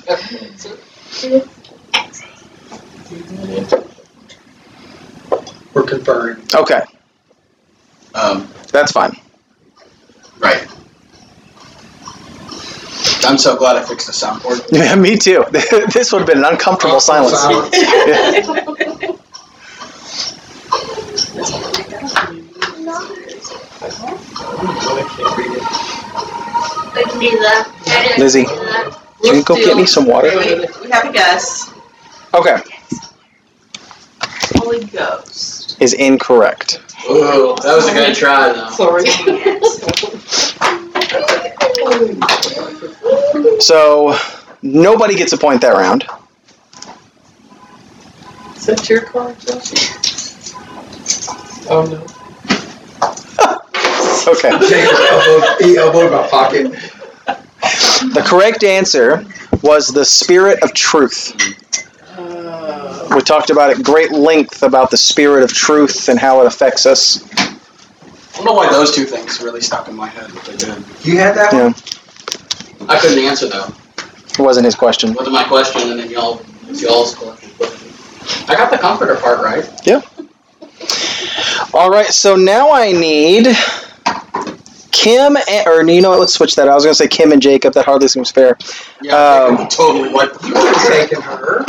We're 5.74 5.84
conferring. 5.84 6.42
Okay, 6.54 6.82
Um, 8.14 8.48
that's 8.70 8.92
fine. 8.92 9.16
right. 10.38 10.66
I'm 13.24 13.38
so 13.38 13.56
glad 13.56 13.76
I 13.76 13.82
fixed 13.84 14.06
the 14.06 14.12
soundboard. 14.12 14.68
Yeah, 14.72 14.94
me 14.96 15.16
too. 15.16 15.44
this 15.92 16.12
would 16.12 16.20
have 16.20 16.26
been 16.26 16.38
an 16.38 16.44
uncomfortable 16.44 17.00
silence. 17.00 17.34
I 26.94 27.02
can 27.08 27.18
do 27.20 27.30
that. 27.38 28.14
Lizzie, 28.18 28.44
Can 28.44 29.36
you 29.36 29.42
go 29.44 29.56
get 29.56 29.76
me 29.76 29.86
some 29.86 30.06
water? 30.06 30.28
Wait, 30.36 30.58
wait, 30.58 30.80
We 30.82 30.90
have 30.90 31.04
a 31.06 31.12
guess. 31.12 31.72
Okay, 32.34 32.58
Holy 34.56 34.84
Ghost. 34.86 35.51
Is 35.80 35.92
incorrect. 35.92 36.80
Ooh, 37.10 37.54
that 37.62 37.74
was 37.74 37.88
a 37.88 37.92
good 37.92 38.14
try 38.14 38.52
though. 38.52 38.70
Sorry. 38.70 39.06
So, 43.60 44.16
nobody 44.62 45.14
gets 45.14 45.32
a 45.32 45.38
point 45.38 45.60
that 45.62 45.72
round. 45.74 46.04
Is 48.56 48.66
that 48.66 48.88
your 48.88 49.02
card, 49.02 49.38
Josh? 49.40 49.72
Oh 51.68 51.84
no. 51.86 52.06
Okay. 54.24 54.50
Take 54.68 54.88
elbow, 55.10 55.56
he 55.58 55.76
elbowed 55.76 56.12
my 56.12 56.28
pocket. 56.28 56.70
The 58.14 58.22
correct 58.24 58.62
answer 58.62 59.24
was 59.62 59.88
the 59.88 60.04
spirit 60.04 60.62
of 60.62 60.72
truth. 60.74 61.32
Uh, 62.52 63.08
We 63.14 63.20
talked 63.22 63.50
about 63.50 63.70
at 63.70 63.82
great 63.82 64.12
length 64.12 64.62
about 64.62 64.90
the 64.90 64.96
spirit 64.96 65.42
of 65.42 65.52
truth 65.52 66.08
and 66.08 66.18
how 66.18 66.40
it 66.42 66.46
affects 66.46 66.84
us. 66.86 67.22
I 67.38 68.36
don't 68.36 68.44
know 68.44 68.52
why 68.54 68.70
those 68.70 68.94
two 68.94 69.04
things 69.04 69.40
really 69.40 69.60
stuck 69.60 69.88
in 69.88 69.94
my 69.96 70.06
head, 70.08 70.30
but 70.34 70.44
they 70.44 70.56
did. 70.56 70.84
You 71.02 71.16
had 71.18 71.34
that 71.36 71.52
one? 71.52 71.74
Yeah, 71.74 72.86
I 72.94 72.98
couldn't 72.98 73.18
answer 73.24 73.48
though. 73.48 73.68
it 73.98 74.38
wasn't 74.38 74.64
his 74.66 74.74
question. 74.74 75.10
It 75.10 75.16
wasn't 75.16 75.34
my 75.34 75.44
question, 75.44 75.90
and 75.90 76.00
then 76.00 76.10
y'all, 76.10 76.42
it's 76.68 76.82
y'all's 76.82 77.14
question. 77.14 77.50
I 78.48 78.54
got 78.54 78.70
the 78.70 78.78
comforter 78.78 79.16
part 79.16 79.40
right. 79.40 79.68
Yeah. 79.86 80.00
All 81.74 81.90
right, 81.90 82.06
so 82.06 82.36
now 82.36 82.70
I 82.72 82.92
need 82.92 83.46
Kim, 84.90 85.36
and, 85.36 85.66
or 85.66 85.82
you 85.90 86.00
know 86.02 86.10
what? 86.10 86.20
Let's 86.20 86.34
switch 86.34 86.54
that. 86.56 86.68
I 86.68 86.74
was 86.74 86.84
going 86.84 86.92
to 86.92 86.98
say 86.98 87.08
Kim 87.08 87.32
and 87.32 87.40
Jacob. 87.42 87.72
That 87.74 87.84
hardly 87.84 88.08
seems 88.08 88.30
fair. 88.30 88.56
Yeah, 89.00 89.16
Um, 89.16 89.68
totally 89.68 90.12
wiped 90.12 90.42
You 90.44 90.54
were 90.54 90.72
taking 90.88 91.20
her. 91.20 91.64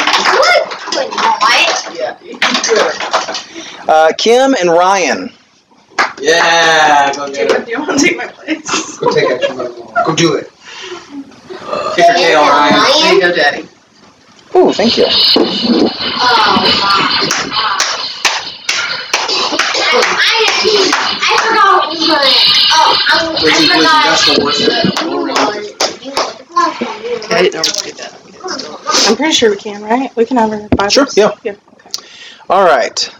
Good 0.93 1.09
night. 1.09 1.97
yeah. 1.97 2.17
you 2.21 2.37
can 2.37 2.53
do 2.63 2.73
it. 2.75 3.89
Uh, 3.89 4.11
Kim 4.17 4.53
and 4.59 4.69
Ryan. 4.69 5.31
Yeah, 6.21 7.11
go 7.15 7.31
get 7.31 7.51
it. 7.51 7.65
do 7.65 7.71
you 7.71 7.79
want 7.79 7.99
to 7.99 8.05
take 8.05 8.17
my 8.17 8.27
place? 8.27 8.97
Go 8.97 9.11
take 9.11 9.25
it. 9.29 9.41
Go 10.05 10.15
do 10.15 10.35
it. 10.35 10.49
Kick 11.95 12.05
your 12.05 12.15
tail, 12.15 12.41
Ryan. 12.41 12.73
There 13.01 13.13
you 13.13 13.21
go, 13.21 13.35
Daddy. 13.35 13.67
Ooh, 14.55 14.71
thank 14.71 14.97
you. 14.97 15.05
Oh, 15.05 15.89
I, 19.95 20.29
I 21.21 21.37
forgot 21.47 21.69
what 21.77 21.89
was 21.89 22.07
mine. 22.07 22.37
Oh, 22.73 22.97
I'm, 23.09 23.33
Lizzie, 23.33 23.67
Lizzie, 23.67 23.85
I 23.85 24.03
that's 24.05 24.25
the 24.25 24.43
worst 24.43 24.63
forgot. 24.63 24.99
thing. 24.99 25.11
We're 25.11 25.27
gonna- 25.27 25.53
I 27.35 27.41
didn't 27.41 27.53
know 27.55 27.61
we 27.61 27.71
could 27.81 27.97
do 27.97 28.03
that. 28.03 28.13
I'm 28.43 29.15
pretty 29.15 29.33
sure 29.33 29.49
we 29.51 29.57
can, 29.57 29.81
right? 29.83 30.15
We 30.15 30.25
can 30.25 30.37
have 30.37 30.51
our 30.51 30.67
Bibles. 30.69 30.93
Sure, 30.93 31.07
yeah. 31.15 31.31
Yeah. 31.43 31.55
All 32.49 32.63
right. 32.65 33.15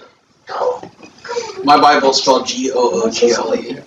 My 1.63 1.79
Bible's 1.79 2.21
spelled 2.21 2.47
G 2.47 2.71
O 2.73 3.03
O 3.05 3.09
G 3.09 3.31
L 3.31 3.55
E. 3.55 3.77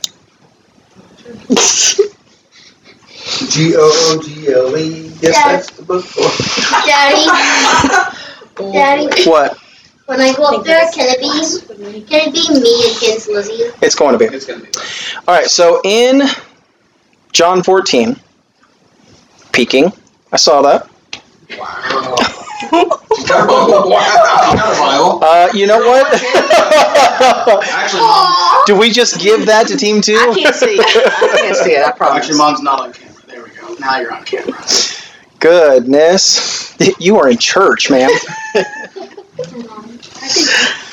G 3.51 3.75
O 3.77 3.79
O 3.79 4.23
G 4.23 4.49
L 4.53 4.77
E. 4.77 5.13
Yes, 5.21 5.37
that's 5.45 5.71
the 5.73 5.83
book. 5.83 6.05
Daddy, 6.87 8.73
Daddy, 8.73 9.29
What? 9.29 9.59
when 10.07 10.21
I 10.21 10.33
go 10.35 10.45
up 10.45 10.65
there, 10.65 10.91
can 10.93 11.07
it 11.09 11.21
be, 11.21 12.01
can 12.07 12.29
it 12.29 12.33
be 12.33 12.61
me 12.61 12.97
against 12.97 13.29
Lizzie? 13.29 13.53
It's 13.83 13.95
going 13.95 14.13
to 14.13 14.19
be. 14.19 14.35
It's 14.35 14.47
gonna 14.47 14.61
be. 14.61 14.69
All 15.29 15.35
right, 15.35 15.47
so 15.47 15.81
in 15.85 16.23
John 17.33 17.63
14, 17.63 18.17
peeking, 19.53 19.93
I 20.33 20.37
saw 20.37 20.63
that. 20.63 20.89
Wow. 21.51 22.17
You 22.73 23.27
got 23.27 23.45
a 23.45 23.47
Bible? 23.47 23.91
Wow. 23.91 24.51
You 24.51 24.57
got 24.57 24.75
a 24.75 24.81
Bible? 24.81 25.25
Uh, 25.25 25.49
you 25.55 25.67
know 25.67 25.79
what? 25.79 26.07
Actually, 27.71 28.01
mom. 28.01 28.63
Do 28.67 28.77
we 28.77 28.91
just 28.91 29.21
give 29.21 29.47
that 29.47 29.69
to 29.69 29.77
Team 29.77 30.01
Two? 30.01 30.17
I 30.17 30.35
can't 30.35 30.55
see 30.55 30.67
it. 30.71 30.81
I 30.81 31.39
can't 31.39 31.57
see 31.57 31.73
it, 31.73 31.85
I 31.85 31.93
promise. 31.93 32.25
Actually, 32.25 32.39
mom's 32.39 32.63
not 32.63 32.81
on 32.81 32.93
camera. 32.93 33.15
There 33.27 33.43
we 33.43 33.51
go. 33.51 33.75
Now 33.79 34.01
you're 34.01 34.13
on 34.13 34.25
camera. 34.25 34.59
Goodness. 35.39 36.77
You 36.99 37.19
are 37.19 37.29
in 37.29 37.39
church, 37.39 37.91
man. 37.91 38.11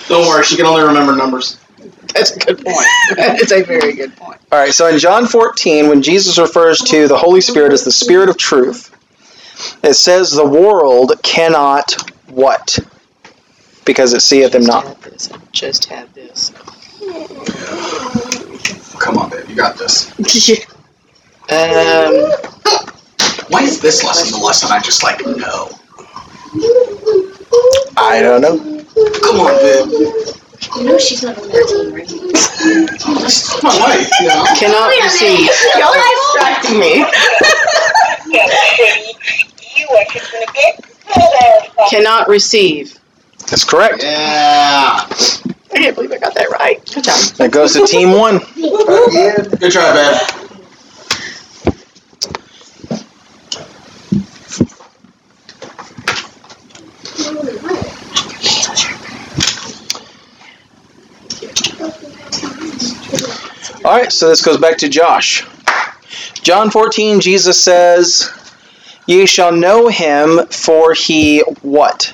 Don't 0.07 0.27
worry, 0.27 0.43
she 0.43 0.55
can 0.57 0.65
only 0.65 0.83
remember 0.83 1.15
numbers. 1.15 1.59
That's 2.13 2.35
a 2.35 2.39
good 2.39 2.63
point. 2.63 2.85
It's 3.17 3.51
a 3.51 3.63
very 3.63 3.93
good 3.93 4.15
point. 4.15 4.39
All 4.51 4.59
right, 4.59 4.73
so 4.73 4.87
in 4.87 4.99
John 4.99 5.25
14, 5.25 5.87
when 5.87 6.01
Jesus 6.01 6.37
refers 6.37 6.79
to 6.79 7.07
the 7.07 7.17
Holy 7.17 7.41
Spirit 7.41 7.73
as 7.73 7.83
the 7.83 7.91
Spirit 7.91 8.29
of 8.29 8.37
truth, 8.37 8.91
it 9.83 9.93
says 9.95 10.31
the 10.31 10.45
world 10.45 11.13
cannot 11.23 11.93
what? 12.29 12.79
Because 13.85 14.13
it 14.13 14.21
seeth 14.21 14.55
him 14.55 14.63
not. 14.63 14.97
Just 15.51 15.85
have 15.85 16.13
this. 16.13 16.51
Come 18.99 19.17
on, 19.17 19.29
babe. 19.29 19.49
You 19.49 19.55
got 19.55 19.77
this. 19.77 20.13
Um, 21.49 22.31
Why 23.49 23.63
is 23.63 23.81
this 23.81 24.01
lesson 24.01 24.31
the 24.31 24.41
lesson 24.43 24.71
I 24.71 24.79
just 24.79 25.03
like 25.03 25.19
know? 25.25 25.69
I 27.97 28.21
don't 28.21 28.41
know. 28.41 28.57
Come 29.21 29.41
on, 29.41 29.53
babe. 29.59 30.33
You 30.77 30.83
know 30.85 30.97
she's 30.97 31.21
not 31.21 31.37
on 31.37 31.49
their 31.49 31.65
team, 31.65 31.93
right? 31.93 32.07
This 32.07 33.53
is 33.53 33.61
my 33.61 33.77
wife, 33.77 34.09
you 34.21 34.27
know? 34.29 34.45
cannot 34.55 34.87
Wait 34.87 35.01
a 35.01 35.03
receive. 35.03 35.49
Y'all 35.75 35.89
are 35.89 36.15
distracting 36.15 36.79
me. 36.79 37.05
Cannot 41.89 42.27
receive. 42.27 42.97
That's 43.49 43.63
correct. 43.63 44.03
Yeah. 44.03 45.05
I 45.05 45.77
can't 45.77 45.95
believe 45.95 46.11
I 46.11 46.17
got 46.17 46.35
that 46.35 46.49
right. 46.49 46.79
Good 46.93 47.03
job. 47.03 47.19
That 47.37 47.51
goes 47.51 47.73
to 47.73 47.85
Team 47.85 48.11
One. 48.11 48.39
Good 48.55 49.71
try, 49.71 49.93
babe. 49.93 50.43
All 63.85 63.91
right, 63.91 64.11
so 64.11 64.29
this 64.29 64.41
goes 64.41 64.57
back 64.57 64.77
to 64.77 64.87
Josh. 64.87 65.45
John 66.41 66.71
14, 66.71 67.19
Jesus 67.19 67.61
says, 67.61 68.31
Ye 69.05 69.25
shall 69.25 69.51
know 69.51 69.87
him, 69.89 70.45
for 70.47 70.93
he 70.93 71.39
what? 71.61 72.13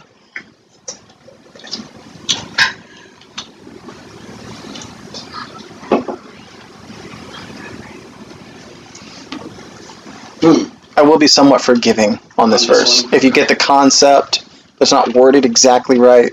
Hmm. 10.42 10.70
I 10.98 11.02
will 11.02 11.18
be 11.18 11.28
somewhat 11.28 11.62
forgiving 11.62 12.20
on 12.38 12.50
this 12.50 12.66
verse. 12.66 13.04
If 13.14 13.24
you 13.24 13.32
get 13.32 13.48
the 13.48 13.56
concept, 13.56 14.46
it's 14.82 14.92
not 14.92 15.14
worded 15.14 15.46
exactly 15.46 15.98
right. 16.00 16.32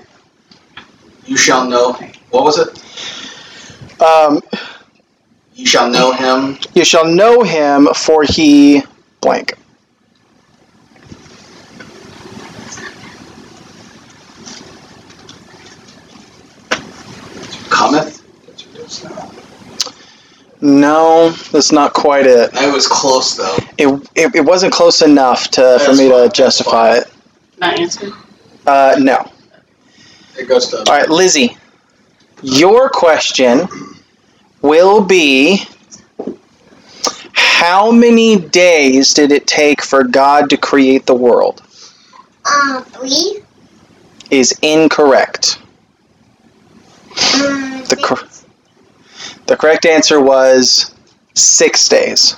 You 1.24 1.36
shall 1.36 1.68
know. 1.68 1.92
What 2.30 2.44
was 2.44 2.58
it? 2.58 4.00
Um, 4.02 4.42
You 5.54 5.66
shall 5.66 5.88
know 5.90 6.12
him. 6.12 6.58
you 6.74 6.84
shall 6.84 7.04
know 7.06 7.42
him, 7.42 7.88
for 7.94 8.22
he 8.24 8.82
blank. 9.20 9.54
No, 20.66 21.30
that's 21.30 21.70
not 21.70 21.92
quite 21.92 22.26
it. 22.26 22.52
I 22.56 22.72
was 22.72 22.88
close 22.88 23.36
though. 23.36 23.56
It, 23.78 24.08
it, 24.16 24.34
it 24.34 24.40
wasn't 24.44 24.72
close 24.72 25.00
enough 25.00 25.48
to 25.52 25.78
for 25.78 25.86
That's 25.86 25.98
me 25.98 26.08
fine, 26.10 26.22
to 26.22 26.22
that's 26.24 26.36
justify 26.36 26.96
it. 26.96 27.12
Not 27.58 27.78
answer. 27.78 28.10
Uh, 28.66 28.96
no. 28.98 29.30
It 30.36 30.48
goes 30.48 30.66
to. 30.68 30.78
All 30.78 30.84
right, 30.86 31.08
Lizzie. 31.08 31.56
Your 32.42 32.90
question 32.90 33.68
will 34.60 35.04
be 35.04 35.62
How 37.32 37.92
many 37.92 38.36
days 38.36 39.14
did 39.14 39.30
it 39.30 39.46
take 39.46 39.82
for 39.82 40.02
God 40.02 40.50
to 40.50 40.56
create 40.56 41.06
the 41.06 41.14
world? 41.14 41.62
Um, 42.44 42.82
three. 42.86 43.42
Is 44.32 44.52
incorrect. 44.62 45.58
Um, 47.36 47.84
The 47.88 47.96
cor- 48.02 48.28
The 49.46 49.56
correct 49.56 49.86
answer 49.86 50.20
was 50.20 50.92
six 51.34 51.88
days. 51.88 52.36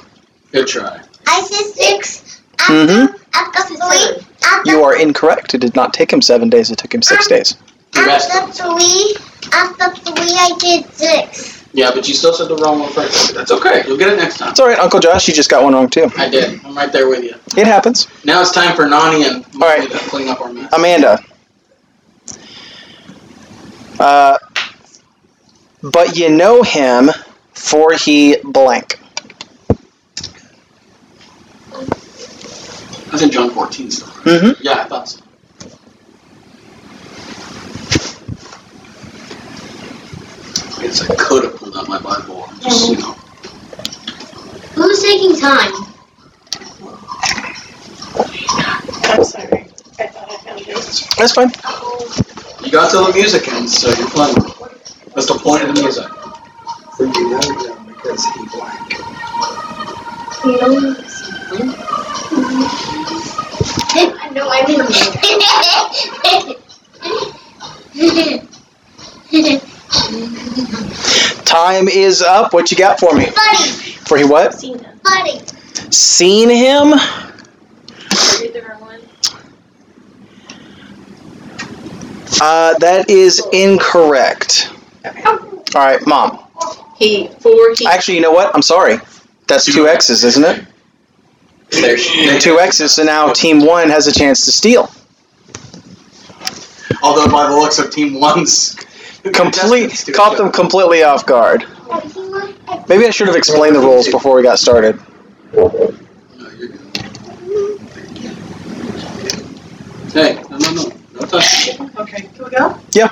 Good 0.53 0.67
try. 0.67 1.01
I 1.27 1.43
said 1.43 1.75
six. 1.75 2.41
After, 2.59 2.73
Mhm. 2.75 3.15
after 3.35 3.63
three. 3.63 4.27
After, 4.45 4.71
You 4.71 4.83
are 4.85 4.97
incorrect. 4.97 5.55
It 5.55 5.59
did 5.61 5.75
not 5.75 5.93
take 5.95 6.13
him 6.13 6.21
seven 6.23 6.49
days, 6.51 6.71
it 6.71 6.79
took 6.79 6.95
him 6.95 7.03
six 7.03 7.27
days. 7.27 7.55
after 7.95 8.53
three. 8.53 9.17
After 9.53 9.91
three, 9.97 10.37
I 10.39 10.53
did 10.59 10.95
six. 10.95 11.55
Yeah, 11.73 11.91
but 11.95 12.09
you 12.09 12.15
still 12.15 12.33
said 12.33 12.49
the 12.49 12.57
wrong 12.57 12.81
one 12.81 12.91
first. 12.93 13.35
That's 13.35 13.51
okay. 13.51 13.85
You'll 13.87 13.97
get 13.99 14.09
it 14.13 14.17
next 14.19 14.39
time. 14.39 14.51
It's 14.51 14.61
alright, 14.61 14.79
Uncle 14.79 15.01
Josh, 15.01 15.29
you 15.29 15.35
just 15.35 15.51
got 15.51 15.63
one 15.63 15.75
wrong 15.75 15.89
too. 15.89 16.11
I 16.17 16.29
did. 16.29 16.61
I'm 16.65 16.77
right 16.77 16.91
there 16.93 17.09
with 17.09 17.23
you. 17.23 17.35
It 17.57 17.67
happens. 17.67 18.09
Now 18.25 18.41
it's 18.41 18.53
time 18.53 18.75
for 18.75 18.87
Nani 18.87 19.25
and 19.25 19.45
All 19.55 19.61
right. 19.69 19.89
to 19.91 19.99
clean 19.99 20.29
up 20.29 20.41
our 20.41 20.53
mess. 20.53 20.73
Amanda. 20.73 21.19
Uh, 24.01 24.37
but 25.83 26.17
you 26.17 26.29
know 26.31 26.63
him, 26.63 27.11
for 27.53 27.93
he 27.93 28.37
blank. 28.43 28.99
That's 33.11 33.23
in 33.23 33.31
John 33.31 33.51
14 33.51 33.91
still. 33.91 34.09
Mm-hmm. 34.09 34.63
Yeah, 34.63 34.73
I 34.73 34.85
thought 34.85 35.09
so. 35.09 35.21
I 40.79 40.83
guess 40.83 41.11
I 41.11 41.15
could 41.17 41.45
have 41.45 41.57
pulled 41.57 41.77
out 41.77 41.89
my 41.89 41.99
Bible. 41.99 42.49
Just, 42.61 42.91
you 42.91 42.99
know. 42.99 43.13
Who's 44.75 45.03
taking 45.03 45.37
time? 45.41 45.73
I'm 49.11 49.25
sorry. 49.25 49.67
I 49.99 50.07
thought 50.07 50.31
I 50.31 50.37
found 50.37 50.61
it. 50.61 51.09
That's 51.17 51.33
fine. 51.33 51.51
You 52.65 52.71
got 52.71 52.91
till 52.91 53.07
the 53.07 53.13
music 53.15 53.49
ends, 53.49 53.79
so 53.79 53.89
you're 53.89 54.09
playing. 54.11 54.37
That's 55.19 55.33
the 55.33 55.39
point 55.41 55.65
of 55.65 55.75
the 55.75 55.83
music. 55.83 56.07
For 56.97 57.05
you 57.07 57.31
know 57.31 57.41
him 57.41 57.87
because 57.89 58.25
he 58.25 58.47
black. 58.53 58.89
I 64.23 64.31
know 64.33 64.49
I 64.49 64.63
didn't. 64.65 64.95
Time 71.45 71.89
is 71.89 72.23
up. 72.23 72.53
What 72.55 72.71
you 72.71 72.77
got 72.77 73.01
for 73.01 73.13
me? 73.13 73.27
Buddy, 73.35 73.71
For 74.07 74.17
he 74.19 74.25
what? 74.25 74.55
Seen 74.55 74.77
them. 74.77 75.01
buddy. 75.03 75.41
Seen 75.91 76.49
him? 76.49 76.91
Read 76.93 78.53
the 78.53 78.63
wrong 78.69 78.81
one. 78.83 79.01
Uh, 82.41 82.79
that 82.79 83.11
is 83.11 83.45
incorrect. 83.53 84.71
All 85.27 85.87
right, 85.87 86.05
mom. 86.07 86.39
He 86.97 87.29
four. 87.41 87.75
he. 87.77 87.87
Actually, 87.87 88.17
you 88.17 88.21
know 88.21 88.33
what? 88.33 88.55
I'm 88.55 88.63
sorry. 88.63 88.99
That's 89.47 89.65
two 89.65 89.87
X's, 89.89 90.25
isn't 90.25 90.45
it? 90.45 90.65
There's 91.71 92.07
Two 92.43 92.59
X's, 92.59 92.93
so 92.93 93.03
now 93.05 93.33
team 93.33 93.65
one 93.65 93.89
has 93.91 94.07
a 94.07 94.13
chance 94.13 94.45
to 94.47 94.53
steal. 94.53 94.91
Although 97.03 97.31
by 97.31 97.49
the 97.49 97.55
looks 97.55 97.79
of 97.79 97.91
Team 97.91 98.21
One's 98.21 98.75
Complete, 99.33 100.09
caught 100.15 100.37
them 100.39 100.51
completely 100.51 101.03
off 101.03 101.27
guard. 101.27 101.65
Maybe 102.89 103.05
I 103.07 103.11
should 103.11 103.27
have 103.27 103.37
explained 103.37 103.75
the 103.77 103.81
rules 103.81 104.09
before 104.09 104.37
we 104.37 104.43
got 104.43 104.59
started. 104.59 104.99
No, 105.53 105.99
you're 106.57 106.69
good. 106.69 106.89
Hey, 110.13 110.43
no, 110.51 110.57
no, 110.59 110.73
no, 110.73 110.93
no 111.15 111.21
touch. 111.27 111.81
Okay, 111.81 112.23
can 112.23 112.45
we 112.45 112.51
go? 112.51 112.79
Yeah. 112.93 113.09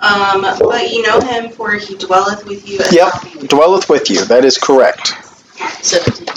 Um, 0.00 0.42
but 0.42 0.90
you 0.92 1.02
know 1.02 1.20
him, 1.20 1.50
for 1.50 1.72
he 1.72 1.96
dwelleth 1.96 2.44
with 2.46 2.68
you. 2.68 2.78
and 2.80 2.92
Yep. 2.92 3.12
shall 3.12 3.42
Dwelleth 3.46 3.88
with 3.88 4.10
you. 4.10 4.24
That 4.26 4.44
is 4.44 4.58
correct. 4.58 5.14
Seventeen. 5.82 6.28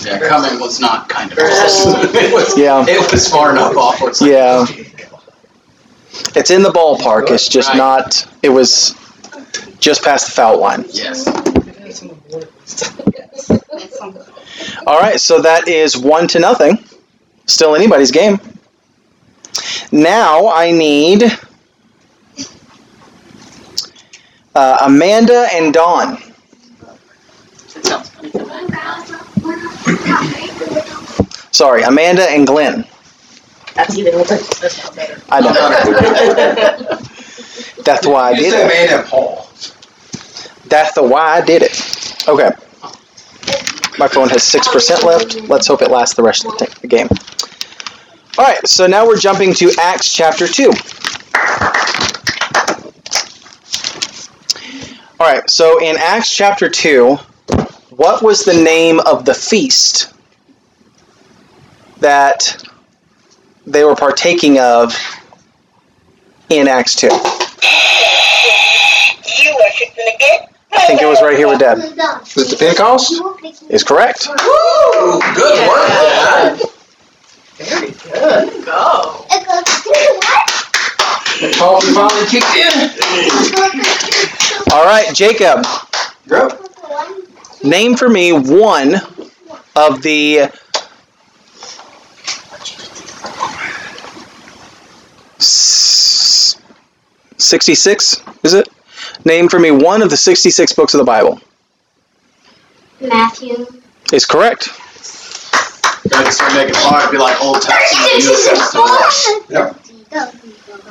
Yeah, 0.00 0.18
coming 0.28 0.60
was 0.60 0.80
not 0.80 1.08
kind 1.08 1.32
of. 1.32 1.38
it 1.40 2.32
was. 2.32 2.58
Yeah. 2.58 2.84
It 2.86 3.10
was 3.12 3.28
far 3.28 3.50
enough 3.52 3.76
off. 3.76 4.00
Where 4.00 4.10
it's 4.10 4.20
like, 4.20 4.30
Yeah. 4.30 4.66
It's 6.36 6.50
in 6.50 6.62
the 6.62 6.70
ballpark. 6.70 7.30
It's 7.30 7.48
just 7.48 7.68
Right. 7.68 7.76
not. 7.78 8.26
It 8.42 8.48
was 8.50 8.94
just 9.78 10.02
past 10.02 10.26
the 10.26 10.32
foul 10.32 10.58
line. 10.58 10.84
Yes. 10.90 11.26
All 14.86 14.98
right, 15.00 15.20
so 15.20 15.40
that 15.42 15.68
is 15.68 15.96
one 15.96 16.26
to 16.28 16.38
nothing. 16.38 16.84
Still 17.46 17.74
anybody's 17.74 18.10
game. 18.10 18.40
Now 19.92 20.48
I 20.48 20.70
need 20.72 21.22
uh, 24.54 24.78
Amanda 24.82 25.46
and 25.52 25.72
Don. 25.74 26.14
It 27.76 27.84
sounds 27.86 28.08
funny. 28.10 28.30
to 28.30 28.38
me. 28.38 28.44
Sorry, 31.52 31.82
Amanda 31.82 32.22
and 32.30 32.46
Glenn. 32.46 32.84
That's 33.74 33.96
even 33.98 34.14
worse. 34.14 34.28
That's 34.60 34.82
not 34.84 34.94
better. 34.96 35.20
I 35.30 35.40
know. 35.40 35.52
That's 37.84 38.06
why 38.06 38.28
I 38.28 38.30
You 38.30 38.36
did 38.36 38.52
said 38.52 38.66
it. 38.66 38.68
man 38.90 39.00
and 39.00 39.08
Paul. 39.08 39.48
That's 40.66 40.92
the 40.94 41.02
why 41.02 41.36
I 41.38 41.40
did 41.44 41.62
it. 41.62 42.28
Okay. 42.28 42.50
My 43.98 44.08
phone 44.08 44.28
has 44.30 44.42
6% 44.42 45.04
left. 45.04 45.36
Let's 45.48 45.66
hope 45.66 45.82
it 45.82 45.90
lasts 45.90 46.14
the 46.16 46.22
rest 46.22 46.44
of 46.44 46.56
the, 46.58 46.74
the 46.80 46.88
game. 46.88 47.08
All 48.38 48.44
right, 48.44 48.66
so 48.66 48.86
now 48.86 49.06
we're 49.06 49.18
jumping 49.18 49.52
to 49.54 49.70
Acts 49.80 50.12
chapter 50.12 50.48
2. 50.48 50.70
All 55.24 55.30
right, 55.32 55.48
so 55.48 55.80
in 55.82 55.96
Acts 55.96 56.30
chapter 56.36 56.68
2, 56.68 57.16
what 57.88 58.22
was 58.22 58.44
the 58.44 58.52
name 58.52 59.00
of 59.00 59.24
the 59.24 59.32
feast 59.32 60.12
that 62.00 62.62
they 63.66 63.84
were 63.84 63.96
partaking 63.96 64.58
of 64.58 64.94
in 66.50 66.68
Acts 66.68 66.94
2? 66.96 67.08
I 67.10 67.16
think 70.86 71.00
it 71.00 71.06
was 71.06 71.22
right 71.22 71.38
here 71.38 71.48
with 71.48 71.60
Dad. 71.60 71.78
Was 71.78 72.36
it 72.36 72.50
the 72.50 72.56
Pentecost? 72.58 73.22
Is 73.70 73.82
correct. 73.82 74.28
Ooh, 74.28 75.22
good 75.34 75.66
work, 75.66 75.88
Dad. 75.88 76.60
Very 77.56 77.92
good. 77.92 78.66
Go. 78.66 79.24
The 81.40 81.50
coffee 81.58 81.92
finally 81.92 82.26
kicked 82.26 82.54
in. 82.54 83.83
All 84.74 84.84
right, 84.84 85.14
Jacob, 85.14 85.64
Go. 86.26 86.48
name 87.62 87.94
for 87.94 88.08
me 88.08 88.32
one 88.32 88.96
of 89.76 90.02
the 90.02 90.50
s- 95.38 96.56
66, 97.38 98.20
is 98.42 98.54
it? 98.54 98.68
Name 99.24 99.48
for 99.48 99.60
me 99.60 99.70
one 99.70 100.02
of 100.02 100.10
the 100.10 100.16
66 100.16 100.72
books 100.72 100.92
of 100.92 100.98
the 100.98 101.04
Bible. 101.04 101.40
Matthew. 103.00 103.68
Is 104.12 104.24
correct. 104.24 104.70
Gotta 106.08 106.32
start 106.32 106.52
making 106.54 106.74
fire. 106.74 107.08
Be 107.12 107.18
like 107.18 107.40
Old 107.40 107.62
Testament, 107.62 108.12
New 108.24 108.36
Testament. 109.52 109.78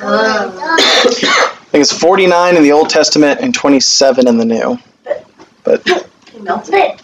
I 0.00 1.60
think 1.74 1.82
it's 1.82 1.98
49 1.98 2.56
in 2.56 2.62
the 2.62 2.70
Old 2.70 2.88
Testament 2.88 3.40
and 3.40 3.52
27 3.52 4.28
in 4.28 4.38
the 4.38 4.44
New. 4.44 4.78
But 5.64 5.82
He 6.32 6.38
melted 6.38 6.74
it. 6.74 7.02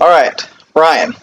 all 0.00 0.08
right, 0.08 0.48
Ryan. 0.76 1.14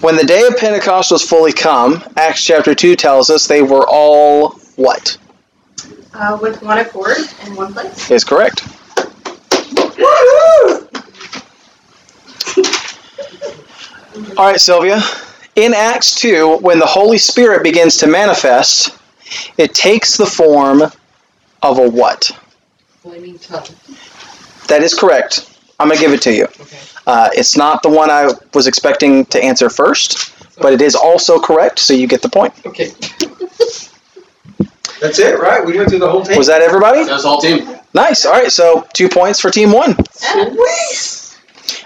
When 0.00 0.16
the 0.16 0.24
day 0.24 0.46
of 0.46 0.56
Pentecost 0.56 1.12
was 1.12 1.22
fully 1.22 1.52
come, 1.52 2.02
Acts 2.16 2.42
chapter 2.42 2.74
2 2.74 2.96
tells 2.96 3.28
us 3.28 3.46
they 3.46 3.60
were 3.60 3.86
all 3.86 4.52
what? 4.76 5.18
Uh, 6.14 6.38
with 6.40 6.62
one 6.62 6.78
accord 6.78 7.18
in 7.44 7.54
one 7.54 7.74
place. 7.74 8.10
Is 8.10 8.24
correct. 8.24 8.66
All 14.38 14.46
right, 14.46 14.58
Sylvia. 14.60 15.02
In 15.54 15.74
Acts 15.74 16.14
2, 16.14 16.60
when 16.62 16.78
the 16.78 16.86
Holy 16.86 17.18
Spirit 17.18 17.62
begins 17.62 17.98
to 17.98 18.06
manifest, 18.06 18.96
it 19.58 19.74
takes 19.74 20.16
the 20.16 20.26
form 20.26 20.82
of 21.62 21.78
a 21.78 21.88
what? 21.88 22.30
Flaming 23.02 23.38
tongue. 23.38 23.64
That 24.68 24.82
is 24.82 24.94
correct. 24.94 25.50
I'm 25.78 25.88
gonna 25.88 26.00
give 26.00 26.12
it 26.12 26.22
to 26.22 26.32
you. 26.32 26.44
Okay. 26.44 26.78
Uh, 27.06 27.28
it's 27.34 27.56
not 27.56 27.82
the 27.82 27.90
one 27.90 28.10
I 28.10 28.30
was 28.54 28.66
expecting 28.66 29.26
to 29.26 29.42
answer 29.42 29.68
first, 29.68 30.32
but 30.60 30.72
it 30.72 30.80
is 30.80 30.94
also 30.94 31.38
correct, 31.38 31.78
so 31.78 31.92
you 31.92 32.06
get 32.06 32.22
the 32.22 32.28
point. 32.28 32.54
Okay. 32.64 32.86
That's 35.00 35.18
it, 35.18 35.38
right? 35.38 35.64
We 35.66 35.76
went 35.76 35.90
through 35.90 35.98
the 35.98 36.10
whole 36.10 36.22
team. 36.24 36.38
Was 36.38 36.46
that 36.46 36.62
everybody? 36.62 37.04
That's 37.04 37.24
all 37.24 37.40
team. 37.40 37.68
Nice. 37.92 38.24
All 38.24 38.32
right, 38.32 38.50
so 38.50 38.86
two 38.94 39.08
points 39.08 39.38
for 39.40 39.50
team 39.50 39.70
one. 39.70 39.96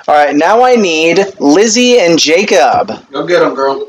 All 0.07 0.15
right, 0.15 0.35
now 0.35 0.63
I 0.63 0.77
need 0.77 1.19
Lizzie 1.41 1.99
and 1.99 2.19
Jacob. 2.19 2.93
Go 3.11 3.27
get 3.27 3.41
them, 3.41 3.55
girl. 3.55 3.89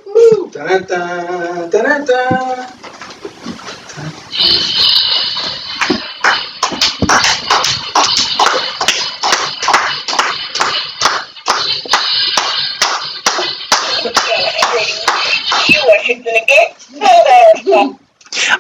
Dun-dun-dun, 0.51 1.69
dun-dun-dun. 1.69 2.67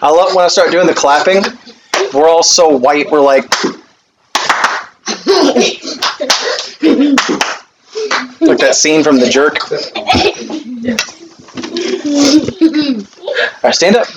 I 0.01 0.09
love 0.11 0.35
when 0.35 0.45
I 0.45 0.47
start 0.49 0.71
doing 0.71 0.87
the 0.87 0.93
clapping. 0.93 1.43
We're 2.13 2.27
all 2.27 2.43
so 2.43 2.69
white. 2.69 3.09
We're 3.11 3.21
like, 3.21 3.43
like 8.41 8.57
that 8.59 8.75
scene 8.75 9.03
from 9.03 9.19
The 9.19 9.29
Jerk. 9.29 9.71
All 13.31 13.59
right, 13.63 13.75
stand 13.75 13.95
up. 13.95 14.07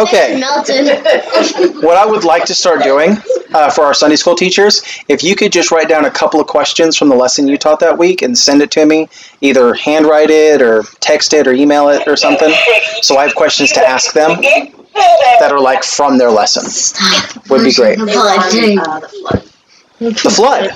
I 0.00 0.02
Okay. 0.02 0.40
melted. 0.40 1.82
What 1.84 1.96
I 1.96 2.04
would 2.06 2.24
like 2.24 2.44
to 2.46 2.54
start 2.54 2.82
doing 2.82 3.16
uh, 3.54 3.70
for 3.70 3.84
our 3.84 3.94
Sunday 3.94 4.16
school 4.16 4.34
teachers, 4.34 4.82
if 5.08 5.22
you 5.24 5.34
could 5.34 5.52
just 5.52 5.70
write 5.70 5.88
down 5.88 6.04
a 6.04 6.10
couple 6.10 6.40
of 6.40 6.46
questions 6.46 6.96
from 6.96 7.08
the 7.08 7.14
lesson 7.14 7.48
you 7.48 7.56
taught 7.56 7.80
that 7.80 7.96
week 7.98 8.22
and 8.22 8.36
send 8.36 8.60
it 8.62 8.70
to 8.72 8.84
me, 8.84 9.08
either 9.40 9.74
handwrite 9.74 10.30
it 10.30 10.60
or 10.62 10.82
text 11.00 11.32
it 11.32 11.46
or 11.46 11.52
email 11.52 11.88
it 11.88 12.06
or 12.06 12.16
something, 12.16 12.52
so 13.02 13.16
I 13.16 13.24
have 13.24 13.34
questions 13.34 13.72
to 13.72 13.80
ask 13.86 14.12
them 14.12 14.40
that 14.42 15.50
are 15.52 15.60
like 15.60 15.82
from 15.82 16.18
their 16.18 16.30
lesson. 16.30 16.64
Stop. 16.64 17.48
Would 17.48 17.64
be 17.64 17.72
great. 17.72 17.98
The 17.98 18.06
flood. 18.06 19.42
The 19.98 20.30
flood. 20.30 20.70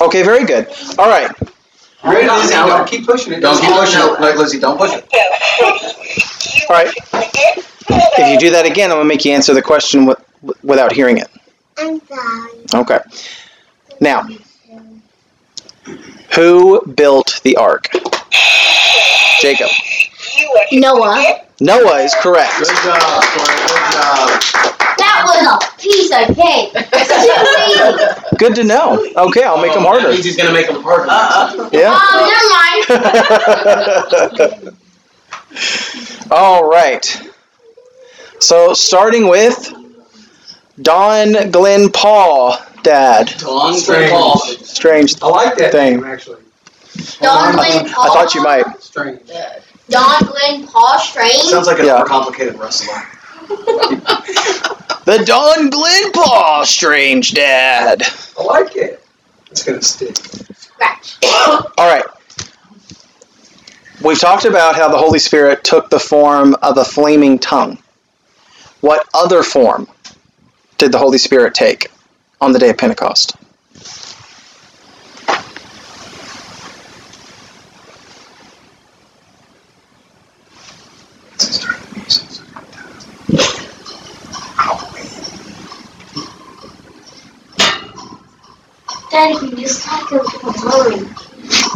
Okay, 0.00 0.22
very 0.22 0.44
good. 0.44 0.68
All 0.98 1.08
right. 1.08 1.30
All 2.04 2.12
right, 2.12 2.28
Lizzie, 2.28 2.54
don't 2.54 2.86
keep 2.86 3.06
pushing 3.06 3.32
it. 3.32 3.40
Don't 3.40 3.58
keep 3.60 3.70
pushing 3.70 4.00
it. 4.00 4.20
Like 4.20 4.36
Lizzie, 4.36 4.60
don't 4.60 4.76
push 4.76 4.92
it. 4.92 5.04
All 6.68 6.76
right. 6.76 6.92
If 8.16 8.32
you 8.32 8.38
do 8.38 8.50
that 8.50 8.66
again, 8.66 8.90
I'm 8.90 8.98
gonna 8.98 9.08
make 9.08 9.24
you 9.24 9.32
answer 9.32 9.54
the 9.54 9.62
question 9.62 10.04
with, 10.04 10.18
without 10.62 10.92
hearing 10.92 11.18
it. 11.18 11.28
I'm 11.78 12.00
sorry. 12.06 12.50
Okay. 12.74 12.98
Now, 14.00 14.28
who 16.34 16.84
built 16.94 17.40
the 17.42 17.56
ark? 17.56 17.88
Jacob. 19.40 19.68
Noah. 20.72 21.42
Noah 21.60 22.00
is 22.00 22.14
correct. 22.20 22.52
Good 22.58 22.68
job, 22.68 23.24
Corey. 23.34 23.56
Good 23.56 24.42
job. 24.60 24.83
That 24.98 25.22
was 25.26 25.46
a 25.46 25.58
piece 25.80 26.10
of 26.10 26.34
cake. 26.36 26.70
It's 26.74 27.08
too 27.24 27.36
easy. 27.70 28.36
Good 28.38 28.54
to 28.56 28.64
know. 28.64 28.98
Okay, 29.16 29.42
I'll 29.44 29.60
make 29.60 29.72
them 29.74 29.82
That 29.82 29.88
harder. 29.88 30.10
means 30.10 30.24
he's 30.24 30.36
gonna 30.36 30.52
make 30.52 30.66
them 30.68 30.82
harder. 30.82 31.06
Uh-uh. 31.10 31.70
Yeah. 31.72 31.96
Oh, 31.96 32.86
never 32.88 34.60
mind. 34.60 34.78
All 36.30 36.68
right. 36.68 37.04
So 38.40 38.74
starting 38.74 39.28
with 39.28 39.72
Don 40.82 41.50
Glenn 41.50 41.90
Paul, 41.90 42.58
Dad. 42.82 43.32
Don 43.38 43.74
Strange. 43.74 44.10
Paul. 44.10 44.38
Strange. 44.40 45.22
I 45.22 45.28
like 45.28 45.56
that 45.58 45.72
Thing. 45.72 45.96
name, 45.96 46.04
actually. 46.04 46.42
Don 47.20 47.30
I, 47.30 47.52
Glenn 47.54 47.88
Paul. 47.92 48.04
I 48.10 48.14
thought 48.14 48.34
you 48.34 48.42
might. 48.42 48.82
Strange. 48.82 49.20
Don 49.90 50.24
Glenn 50.26 50.66
Paul 50.66 50.98
Strange. 50.98 51.42
Sounds 51.44 51.66
like 51.66 51.78
a 51.78 51.84
Yeah. 51.86 52.02
overcomplicated 52.02 52.58
wrestler. 52.58 53.02
The 55.04 55.22
Don 55.24 55.68
Glenn 55.68 56.12
Paul 56.12 56.64
Strange 56.64 57.32
Dad. 57.34 58.02
I 58.38 58.42
like 58.42 58.74
it. 58.74 59.04
It's 59.50 59.62
gonna 59.62 59.82
stick. 59.82 60.16
Scratch. 60.16 61.18
All 61.22 61.70
right. 61.78 62.04
We've 64.02 64.18
talked 64.18 64.46
about 64.46 64.76
how 64.76 64.88
the 64.88 64.96
Holy 64.96 65.18
Spirit 65.18 65.62
took 65.62 65.90
the 65.90 66.00
form 66.00 66.56
of 66.62 66.78
a 66.78 66.84
flaming 66.84 67.38
tongue. 67.38 67.78
What 68.80 69.06
other 69.12 69.42
form 69.42 69.88
did 70.78 70.90
the 70.90 70.98
Holy 70.98 71.18
Spirit 71.18 71.54
take 71.54 71.90
on 72.40 72.52
the 72.52 72.58
day 72.58 72.70
of 72.70 72.78
Pentecost? 72.78 73.36
Daddy, 89.14 89.46
you 89.60 89.68
stop 89.68 90.10
it 90.10 90.24
from 90.24 90.52
blowing? 90.54 91.08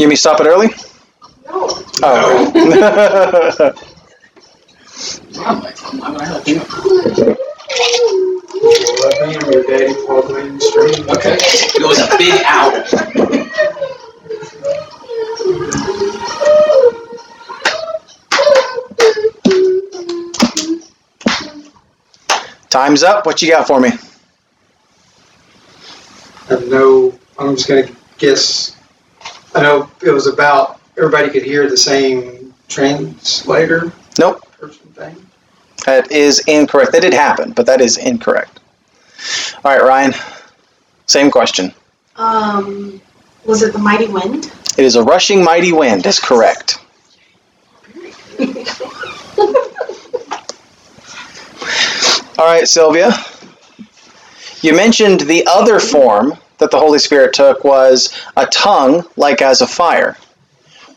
You 0.01 0.09
mean 0.09 0.17
stop 0.17 0.41
it 0.41 0.47
early? 0.49 0.71
No. 1.47 1.69
Oh. 2.03 2.51
Why 6.01 6.11
would 6.11 6.21
I 6.21 6.25
help 6.25 6.49
you? 6.49 6.57
Love 8.99 9.19
me 9.29 9.37
and 9.37 9.47
your 9.55 9.63
daddy, 9.63 9.95
Paul 10.05 10.23
Glenn 10.23 10.61
Strange. 10.61 10.99
Okay. 10.99 11.37
It 11.39 11.87
was 11.87 12.01
a 12.01 12.09
big 12.19 12.43
owl. 12.45 12.73
Time's 22.69 23.05
up. 23.05 23.27
What 23.27 23.41
you 23.43 23.49
got 23.53 23.69
for 23.69 23.79
me? 23.81 23.91
I 26.51 26.55
know, 26.65 27.13
I'm 27.39 27.55
just 27.57 27.69
gonna 27.69 27.89
guess, 28.19 28.77
I 29.55 29.63
know 29.63 29.91
it 30.03 30.11
was 30.11 30.27
about, 30.27 30.81
everybody 30.97 31.31
could 31.31 31.43
hear 31.45 31.69
the 31.69 31.77
same 31.77 32.53
translator 32.69 33.93
Nope. 34.19 34.43
person 34.59 34.87
thing. 34.89 35.17
That 35.87 36.11
is 36.11 36.41
incorrect. 36.47 36.93
That 36.93 37.03
did 37.03 37.15
happen, 37.15 37.53
but 37.53 37.67
that 37.67 37.81
is 37.81 37.97
incorrect. 37.97 38.59
All 39.65 39.73
right, 39.73 39.83
Ryan. 39.83 40.13
Same 41.07 41.31
question. 41.31 41.73
Um, 42.17 43.01
was 43.45 43.63
it 43.63 43.73
the 43.73 43.79
mighty 43.79 44.09
wind? 44.09 44.53
It 44.77 44.85
is 44.85 44.97
a 44.97 45.03
rushing 45.03 45.43
mighty 45.45 45.73
wind. 45.73 46.05
Is 46.07 46.19
correct. 46.19 46.79
All 52.39 52.45
right, 52.47 52.69
Sylvia. 52.69 53.13
You 54.63 54.75
mentioned 54.75 55.21
the 55.21 55.47
other 55.47 55.81
form 55.81 56.35
that 56.59 56.71
the 56.71 56.79
Holy 56.79 56.99
Spirit 56.99 57.33
took 57.33 57.65
was 57.65 58.15
a 58.37 58.47
tongue 58.47 59.05
like 59.17 59.43
as 59.43 59.61
a 59.61 59.67
fire. 59.67 60.17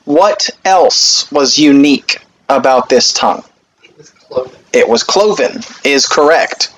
What 0.05 0.49
else 0.65 1.31
was 1.31 1.57
unique 1.57 2.21
about 2.49 2.89
this 2.89 3.13
tongue? 3.13 3.43
It's 3.83 4.09
clothing. 4.11 4.59
It 4.73 4.89
was 4.89 5.03
cloven, 5.03 5.61
is 5.83 6.05
correct. 6.07 6.73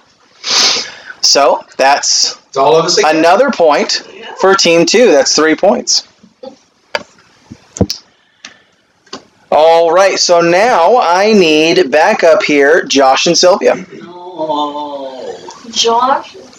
So 1.21 1.63
that's 1.77 2.37
It's 2.47 2.57
all 2.57 2.75
of 2.75 2.85
us 2.85 2.97
another 3.03 3.49
point 3.49 4.07
for 4.39 4.53
team 4.55 4.85
two. 4.85 5.11
That's 5.11 5.35
three 5.35 5.55
points. 5.55 6.07
All 9.55 9.91
right, 9.91 10.17
so 10.17 10.41
now 10.41 10.97
I 10.97 11.31
need 11.31 11.91
back 11.91 12.23
up 12.23 12.41
here 12.41 12.83
Josh 12.85 13.27
and 13.27 13.37
Sylvia. 13.37 13.75
No. 13.75 15.37
Josh, 15.69 16.35
Sylvia 16.35 16.41
again? 16.41 16.52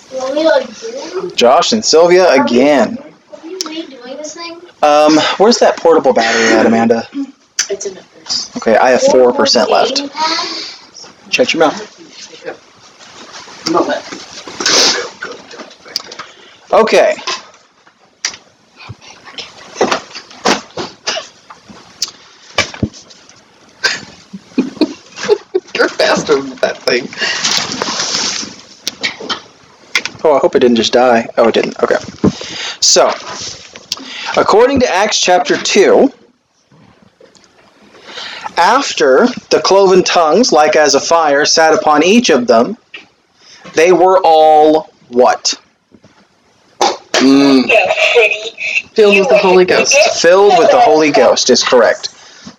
Josh 1.34 1.72
and 1.72 1.84
Sylvia 1.84 2.30
again. 2.30 2.98
Are 2.98 3.46
you 3.46 3.58
redoing 3.58 4.16
this 4.18 4.34
thing? 4.34 4.60
Um, 4.82 5.18
where's 5.38 5.58
that 5.58 5.76
portable 5.78 6.12
battery 6.12 6.56
at, 6.56 6.66
Amanda? 6.66 7.08
It's 7.70 7.86
in 7.86 7.94
the 7.94 8.02
first. 8.02 8.56
Okay, 8.58 8.76
I 8.76 8.90
have 8.90 9.02
four 9.02 9.32
percent 9.32 9.70
left. 9.70 9.96
Dating 9.96 10.10
pad? 10.10 11.32
Shut 11.32 11.54
your 11.54 11.60
mouth. 11.66 11.90
Okay. 16.72 17.14
You're 25.74 25.88
faster 25.88 26.40
than 26.40 26.56
that 26.56 26.78
thing. 26.82 27.08
Oh, 30.24 30.34
I 30.34 30.38
hope 30.38 30.54
it 30.56 30.60
didn't 30.60 30.76
just 30.76 30.92
die. 30.94 31.28
Oh, 31.36 31.48
it 31.48 31.54
didn't. 31.54 31.82
Okay. 31.82 31.96
So, 32.80 33.08
according 34.40 34.80
to 34.80 34.88
Acts 34.88 35.20
chapter 35.20 35.56
2, 35.56 36.10
after 38.56 39.26
the 39.50 39.60
cloven 39.62 40.02
tongues, 40.02 40.50
like 40.50 40.76
as 40.76 40.94
a 40.94 41.00
fire, 41.00 41.44
sat 41.44 41.74
upon 41.74 42.02
each 42.02 42.30
of 42.30 42.46
them, 42.46 42.78
they 43.74 43.92
were 43.92 44.18
all 44.24 44.90
what? 45.08 45.54
Mm, 46.80 47.68
Filled 48.94 49.18
with 49.18 49.28
the 49.28 49.38
Holy 49.38 49.64
Ghost. 49.64 49.94
filled 50.20 50.58
with 50.58 50.70
the 50.70 50.80
Holy 50.80 51.10
Ghost 51.10 51.50
is 51.50 51.62
correct. 51.62 52.08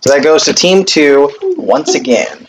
So 0.02 0.10
that 0.12 0.22
goes 0.22 0.44
to 0.44 0.52
team 0.52 0.84
two 0.84 1.30
once 1.56 1.94
again. 1.94 2.46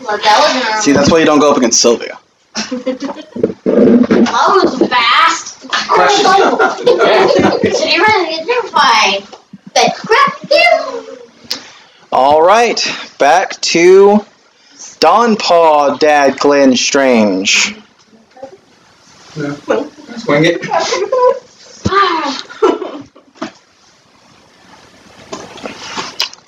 Well, 0.00 0.18
that 0.18 0.72
was 0.74 0.84
See, 0.84 0.92
that's 0.92 1.10
why 1.10 1.18
you 1.18 1.24
don't 1.24 1.38
go 1.40 1.50
up 1.50 1.56
against 1.56 1.80
Sylvia. 1.80 2.18
That 2.54 4.48
was 4.62 4.78
fast. 4.88 5.68
Question. 5.88 6.26
So 7.72 7.84
you're 7.86 8.04
ready 8.04 8.38
to 8.38 8.44
get 8.44 8.62
terrified. 8.62 9.22
But 9.74 9.94
crap 9.94 10.34
you. 10.50 11.18
All 12.12 12.42
right, 12.42 12.80
back 13.18 13.58
to 13.62 14.24
Don 15.00 15.36
Paw, 15.36 15.96
Dad 15.96 16.38
Glenn 16.38 16.76
Strange. 16.76 17.74
Swing 19.32 20.44
it. 20.44 20.68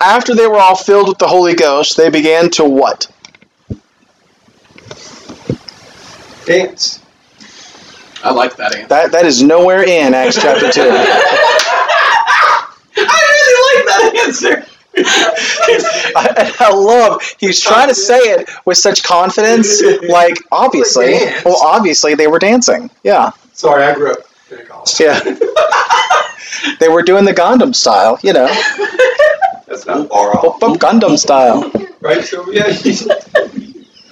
After 0.00 0.34
they 0.34 0.46
were 0.46 0.58
all 0.58 0.76
filled 0.76 1.08
with 1.08 1.18
the 1.18 1.26
Holy 1.26 1.54
Ghost, 1.54 1.96
they 1.96 2.10
began 2.10 2.50
to 2.50 2.64
what? 2.64 3.10
Dance. 6.44 7.00
I 8.22 8.30
like 8.32 8.56
that 8.56 8.74
answer. 8.74 8.88
That 8.88 9.12
that 9.12 9.26
is 9.26 9.42
nowhere 9.42 9.82
in 9.82 10.14
Acts 10.14 10.36
chapter 10.40 10.70
two. 10.70 10.80
I 12.96 13.20
really 13.34 13.54
like 13.76 13.86
that 13.86 14.24
answer. 14.26 14.66
I, 16.16 16.54
I 16.60 16.72
love 16.72 17.20
he's 17.38 17.58
trying 17.60 17.88
to 17.88 17.94
say 17.94 18.16
it 18.18 18.48
with 18.64 18.78
such 18.78 19.02
confidence. 19.02 19.82
Like 20.08 20.38
obviously, 20.52 21.18
well, 21.44 21.60
obviously 21.62 22.14
they 22.14 22.28
were 22.28 22.38
dancing. 22.38 22.90
Yeah, 23.02 23.32
Sorry, 23.52 23.82
I 23.84 23.94
grew 23.94 24.12
up 24.12 24.18
Pentecost. 24.48 25.00
yeah. 25.00 25.18
they 26.80 26.88
were 26.88 27.02
doing 27.02 27.24
the 27.24 27.34
Gangnam 27.34 27.74
style. 27.74 28.18
You 28.22 28.32
know, 28.34 28.46
That's 29.66 29.84
not 29.84 30.08
far 30.08 30.32
Boop, 30.34 30.60
boop, 30.60 30.76
Gangnam 30.78 31.18
style. 31.18 31.70
Right, 32.00 32.24
so 32.24 32.48
yeah. 32.52 32.68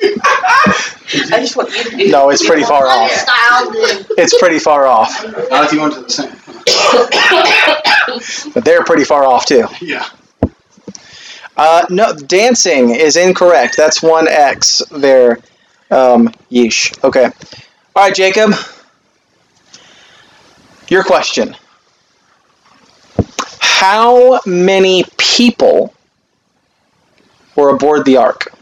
I 0.05 1.39
just 1.41 1.57
want 1.57 1.71
you 1.77 1.85
to 1.85 1.97
do 1.97 2.09
No, 2.11 2.31
it's 2.31 2.45
pretty 2.47 2.65
far 2.65 2.87
off. 2.87 3.11
It's 4.19 4.37
pretty 4.39 4.59
far 4.59 4.87
off, 4.87 5.25
Not 5.51 5.65
if 5.67 5.73
you 5.73 5.81
went 5.81 5.95
to 5.95 6.03
the 6.03 6.11
same. 6.11 6.31
but 8.55 8.65
they're 8.65 8.85
pretty 8.85 9.05
far 9.05 9.25
off 9.25 9.47
too. 9.47 9.67
Yeah. 9.81 10.07
Uh, 11.57 11.85
no, 11.91 12.15
dancing 12.15 12.91
is 12.91 13.17
incorrect. 13.17 13.77
That's 13.77 14.03
one 14.03 14.27
X 14.27 14.83
there. 14.91 15.39
Um, 15.91 16.29
yeesh. 16.51 16.93
Okay. 17.05 17.25
All 17.25 18.03
right, 18.03 18.15
Jacob. 18.15 18.55
Your 20.89 21.05
question. 21.05 21.55
How 23.61 24.41
many 24.47 25.05
people 25.19 25.93
were 27.55 27.69
aboard 27.71 28.07
the 28.07 28.17
ark? 28.17 28.53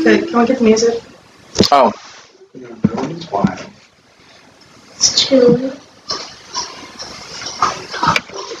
Okay, 0.00 0.26
can 0.26 0.38
we 0.40 0.46
get 0.46 0.58
the 0.58 0.64
music? 0.64 1.02
Oh, 1.70 1.92
You 2.54 2.62
know, 2.62 2.76
no 2.84 3.02
one's 3.02 3.30
wild. 3.30 3.66
It's 4.94 5.26
two. 5.26 5.72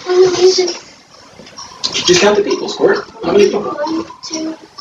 Oh, 0.06 0.36
music. 0.38 0.70
You 1.94 2.02
just 2.04 2.20
count 2.20 2.36
the 2.36 2.42
people, 2.42 2.68
Squirt. 2.68 3.08
How 3.24 3.32
many 3.32 3.44
people? 3.46 3.62
One, 3.62 4.04
two, 4.24 4.52
three. 4.54 4.71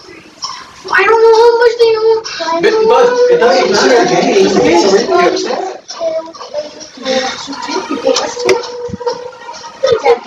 I 0.90 1.04
don't 1.04 1.22
know 1.22 1.36
how 1.38 1.52
much 1.62 1.76
they 1.78 1.92
know. 1.94 2.24
I 2.42 2.62
But, 2.62 2.74
but 2.90 3.06
it 3.32 3.38
doesn't 3.40 3.72
matter, 3.72 4.02
James. 4.10 4.56
It's 4.56 4.84
a 4.86 4.96
radio 5.12 5.72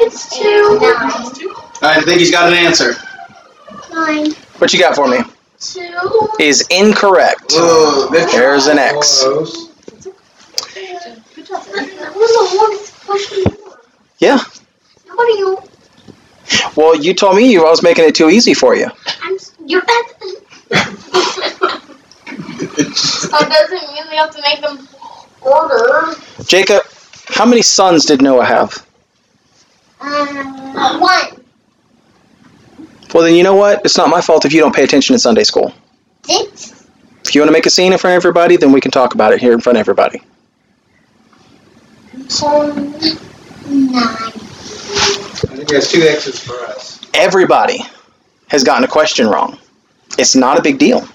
It's 0.01 0.37
two. 0.37 0.79
Nine. 0.81 1.03
Alright, 1.83 1.99
I 1.99 2.01
think 2.03 2.19
he's 2.19 2.31
got 2.31 2.53
an 2.53 2.59
answer. 2.59 2.95
Nine. 3.93 4.33
what 4.59 4.73
you 4.73 4.79
got 4.79 4.95
for 4.95 5.09
me? 5.09 5.19
Two. 5.59 6.29
Is 6.39 6.67
incorrect. 6.71 7.53
Whoa, 7.53 8.09
There's 8.11 8.67
an 8.67 8.79
X. 8.79 9.23
Close. 9.23 9.69
That 11.35 12.13
was 12.15 12.31
the 12.33 12.47
hardest. 12.51 12.95
Yeah. 14.19 14.39
Well, 16.77 16.97
you 16.97 17.15
told 17.15 17.37
me 17.37 17.51
you 17.53 17.65
I 17.67 17.71
was 17.71 17.83
making 17.83 18.05
it 18.05 18.15
too 18.15 18.31
easy 18.31 18.55
for 18.55 18.75
you. 18.75 18.89
I'm. 19.23 19.37
You're 19.67 19.81
that. 19.81 20.13
That 23.31 23.49
doesn't 23.49 23.93
mean 23.93 24.05
we 24.11 24.17
have 24.17 24.31
to 24.31 24.43
make 24.43 24.61
them 24.61 24.89
order. 25.41 26.15
Jacob, 26.45 26.83
how 27.29 27.45
many 27.45 27.63
sons 27.63 28.05
did 28.05 28.23
Noah 28.23 28.45
have? 28.45 28.87
Um, 30.01 31.01
one. 31.01 31.45
Well, 33.13 33.25
then 33.25 33.35
you 33.35 33.43
know 33.43 33.55
what? 33.55 33.85
It's 33.85 33.97
not 33.97 34.09
my 34.09 34.21
fault 34.21 34.45
if 34.45 34.53
you 34.53 34.61
don't 34.61 34.75
pay 34.75 34.85
attention 34.85 35.15
in 35.15 35.19
Sunday 35.19 35.45
school. 35.45 35.73
Six. 36.25 36.87
If 37.25 37.35
you 37.35 37.41
want 37.41 37.49
to 37.49 37.53
make 37.53 37.67
a 37.67 37.71
scene 37.71 37.93
in 37.93 37.99
front 37.99 38.15
of 38.15 38.17
everybody, 38.17 38.57
then 38.57 38.73
we 38.73 38.81
can 38.81 38.91
talk 38.91 39.15
about 39.15 39.33
it 39.33 39.41
here 39.41 39.53
in 39.53 39.61
front 39.61 39.79
of 39.79 39.81
everybody. 39.81 40.21
Seven. 42.29 42.93
Nine. 43.67 44.35
I 45.45 45.57
think 45.57 45.69
that's 45.69 45.91
two 45.91 46.03
X's 46.03 46.39
for 46.39 46.55
us. 46.67 47.01
Everybody 47.15 47.81
has 48.49 48.65
gotten 48.65 48.85
a 48.85 48.89
question 48.89 49.27
wrong. 49.27 49.59
It's 50.19 50.35
not 50.35 50.59
a 50.59 50.63
big 50.63 50.79
deal. 50.79 51.07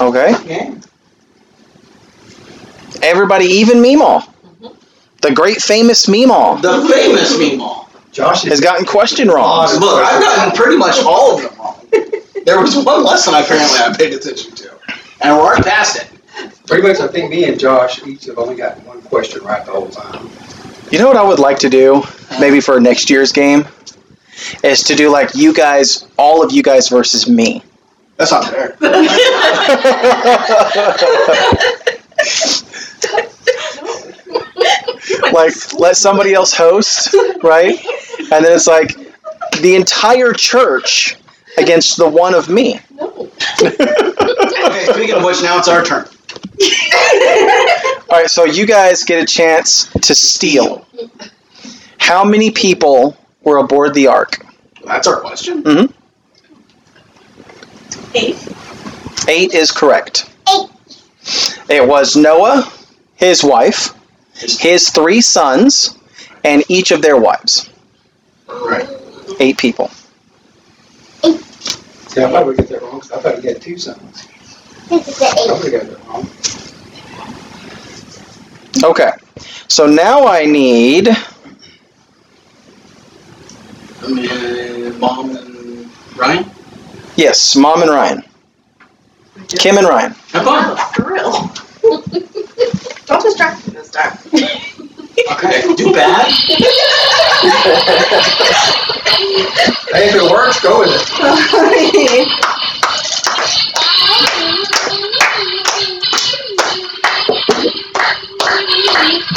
Okay? 0.00 0.34
Yeah. 0.46 0.74
Everybody, 3.02 3.46
even 3.46 3.78
Meemaw, 3.78 4.22
mm-hmm. 4.22 4.66
the 5.22 5.32
great 5.32 5.62
famous 5.62 6.06
Meemaw, 6.06 6.60
The 6.60 6.92
famous 6.92 7.36
Meemaw. 7.36 7.86
Josh 8.12 8.42
has 8.42 8.60
gotten 8.60 8.84
question 8.84 9.28
wrong. 9.28 9.68
Look, 9.78 10.04
I've 10.04 10.20
gotten 10.22 10.56
pretty 10.56 10.76
much 10.76 10.98
all 11.04 11.36
of 11.36 11.42
them 11.42 11.58
wrong. 11.58 11.76
There 12.46 12.58
was 12.58 12.74
one 12.74 13.04
lesson 13.04 13.34
apparently 13.34 13.78
I 13.78 13.94
paid 13.96 14.14
attention 14.14 14.52
to. 14.52 14.70
And 15.20 15.36
we're 15.36 15.42
already 15.42 15.62
past 15.62 15.98
it. 16.02 16.10
Pretty 16.66 16.82
much, 16.86 16.98
I 16.98 17.06
think 17.06 17.30
me 17.30 17.44
and 17.44 17.60
Josh 17.60 18.04
each 18.06 18.24
have 18.24 18.38
only 18.38 18.56
gotten 18.56 18.82
one 18.86 19.02
question 19.02 19.44
right 19.44 19.64
the 19.64 19.72
whole 19.72 19.90
time. 19.90 20.30
You 20.90 20.98
know 20.98 21.06
what 21.06 21.18
I 21.18 21.22
would 21.22 21.38
like 21.38 21.58
to 21.60 21.68
do, 21.68 22.02
maybe 22.40 22.60
for 22.60 22.80
next 22.80 23.10
year's 23.10 23.30
game, 23.30 23.66
is 24.64 24.82
to 24.84 24.96
do 24.96 25.10
like 25.10 25.34
you 25.34 25.52
guys, 25.52 26.08
all 26.16 26.42
of 26.42 26.50
you 26.50 26.62
guys 26.62 26.88
versus 26.88 27.28
me. 27.28 27.62
That's 28.20 28.32
not 28.32 28.44
fair. 28.44 28.76
like 35.32 35.54
let 35.78 35.96
somebody 35.96 36.34
else 36.34 36.52
host, 36.52 37.14
right? 37.42 37.82
And 38.30 38.44
then 38.44 38.52
it's 38.52 38.66
like 38.66 38.94
the 39.62 39.74
entire 39.74 40.34
church 40.34 41.16
against 41.56 41.96
the 41.96 42.06
one 42.06 42.34
of 42.34 42.50
me. 42.50 42.78
Okay, 43.62 44.84
speaking 44.92 45.14
of 45.14 45.24
which, 45.24 45.40
now 45.42 45.58
it's 45.58 45.68
our 45.68 45.82
turn. 45.82 46.06
All 48.10 48.18
right, 48.18 48.28
so 48.28 48.44
you 48.44 48.66
guys 48.66 49.04
get 49.04 49.22
a 49.22 49.26
chance 49.26 49.90
to 49.92 50.14
steal. 50.14 50.86
How 51.98 52.24
many 52.24 52.50
people 52.50 53.16
were 53.42 53.56
aboard 53.56 53.94
the 53.94 54.08
ark? 54.08 54.44
That's 54.84 55.06
our 55.06 55.20
question. 55.20 55.62
Mm-hmm. 55.62 55.99
Eight. 58.14 58.36
Eight 59.28 59.54
is 59.54 59.70
correct. 59.70 60.30
Eight. 60.48 60.68
It 61.68 61.86
was 61.86 62.16
Noah, 62.16 62.70
his 63.16 63.44
wife, 63.44 63.94
his 64.34 64.90
three 64.90 65.20
sons, 65.20 65.96
and 66.44 66.64
each 66.68 66.90
of 66.90 67.02
their 67.02 67.16
wives. 67.16 67.68
Right. 68.48 68.88
Eight 69.38 69.58
people. 69.58 69.88
See, 72.08 72.22
I 72.24 72.30
thought 72.30 72.46
we'd 72.46 72.56
get 72.56 72.68
that 72.70 72.82
wrong, 72.82 73.00
'cause 73.00 73.12
I 73.12 73.18
thought 73.20 73.38
he 73.40 73.46
had 73.48 73.62
two 73.62 73.78
sons. 73.78 74.26
This 74.88 75.06
is 75.08 75.18
the 75.18 75.26
I 75.26 75.34
eight. 75.38 75.50
would've 75.52 75.72
got 75.72 75.82
that 75.90 76.08
wrong. 76.08 76.28
Okay. 78.90 79.10
So 79.68 79.86
now 79.86 80.26
I 80.26 80.44
need 80.46 81.08
Uh, 84.02 84.90
Mom 84.98 85.36
and 85.36 85.90
Ryan? 86.16 86.50
Yes, 87.20 87.54
Mom 87.54 87.82
and 87.82 87.90
Ryan. 87.90 88.22
Kim 89.48 89.76
and 89.76 89.86
Ryan. 89.86 90.12
Have 90.32 90.44
fun. 90.44 90.76
For 90.94 91.12
real. 91.12 91.32
Don't 93.06 93.22
distract 93.22 93.66
me 93.66 93.74
this 93.74 93.90
time. 93.90 94.16
Okay, 95.32 95.74
do 95.74 95.92
bad. 95.92 96.32
Hey, 99.92 100.08
if 100.08 100.14
it 100.14 100.30
works, 100.30 100.60
go 100.60 100.78
with 100.80 100.88
it. 100.92 102.28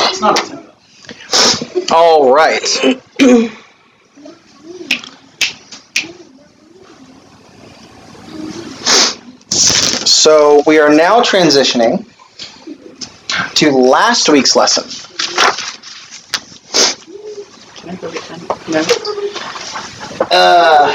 It's 0.05 0.21
not 0.21 1.91
All 1.91 2.31
right. 2.33 2.63
So 10.23 10.63
we 10.65 10.79
are 10.79 10.87
now 10.87 11.19
transitioning 11.19 12.05
to 13.55 13.71
last 13.71 14.29
week's 14.29 14.55
lesson. 14.55 14.85
Can 17.75 17.89
I 17.89 17.95
go 17.95 18.09
get 18.09 18.23
them? 18.29 18.39
No. 18.69 18.85
Uh, 20.31 20.93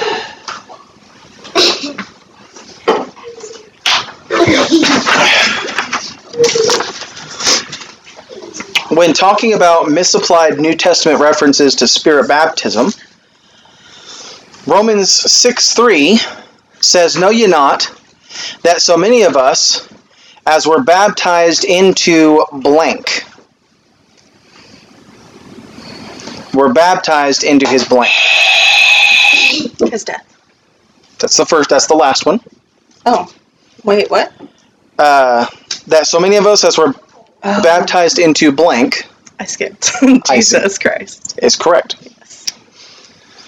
when 8.89 9.13
talking 9.13 9.53
about 9.53 9.91
misapplied 9.91 10.59
New 10.59 10.75
Testament 10.75 11.21
references 11.21 11.75
to 11.75 11.87
spirit 11.87 12.29
baptism, 12.29 12.93
Romans 14.67 15.11
6 15.11 15.75
3 15.75 16.19
says, 16.81 17.19
Know 17.19 17.29
ye 17.29 17.47
not 17.47 17.98
that 18.63 18.81
so 18.81 18.97
many 18.97 19.23
of 19.23 19.37
us, 19.37 19.89
as 20.47 20.67
were 20.67 20.83
baptized 20.83 21.65
into 21.65 22.45
blank, 22.53 23.25
were 26.55 26.73
baptized 26.73 27.45
into 27.45 27.67
his 27.69 27.87
blank. 27.87 28.13
His 29.91 30.05
death. 30.05 30.25
That's 31.19 31.37
the 31.37 31.47
first, 31.47 31.71
that's 31.71 31.87
the 31.87 31.95
last 31.95 32.27
one. 32.27 32.41
Oh. 33.07 33.33
Wait, 33.85 34.11
what? 34.11 34.33
Uh, 34.99 35.47
that 35.87 36.07
so 36.07 36.19
many 36.19 36.37
of 36.37 36.47
us, 36.47 36.65
as 36.65 36.77
were 36.77 36.95
Oh, 37.45 37.63
baptized 37.63 38.19
into 38.19 38.51
blank, 38.51 39.07
I 39.39 39.45
skipped. 39.45 39.93
I. 40.03 40.37
Jesus 40.37 40.77
Christ. 40.77 41.39
is 41.41 41.55
correct. 41.55 41.97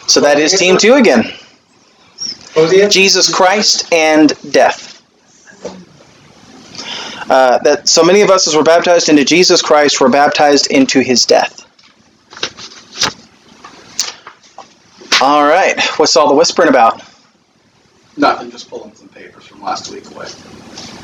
So 0.06 0.20
that 0.20 0.38
is 0.38 0.56
team 0.58 0.76
two 0.76 0.94
again. 0.94 1.24
What 1.24 1.32
was 1.32 1.32
the 2.20 2.28
answer? 2.28 2.39
Jesus 2.54 3.32
Christ 3.32 3.92
and 3.92 4.32
death. 4.52 4.88
Uh, 7.30 7.58
that 7.58 7.88
so 7.88 8.02
many 8.02 8.22
of 8.22 8.30
us 8.30 8.48
as 8.48 8.56
we're 8.56 8.64
baptized 8.64 9.08
into 9.08 9.24
Jesus 9.24 9.62
Christ 9.62 10.00
were 10.00 10.08
baptized 10.08 10.66
into 10.70 11.00
his 11.00 11.26
death. 11.26 11.58
All 15.22 15.44
right, 15.44 15.80
what's 15.98 16.16
all 16.16 16.28
the 16.28 16.34
whispering 16.34 16.68
about? 16.68 17.02
Nothing, 18.16 18.50
just 18.50 18.68
pulling 18.68 18.94
some 18.94 19.08
papers 19.08 19.44
from 19.46 19.62
last 19.62 19.92
week 19.92 20.10
away. 20.10 20.26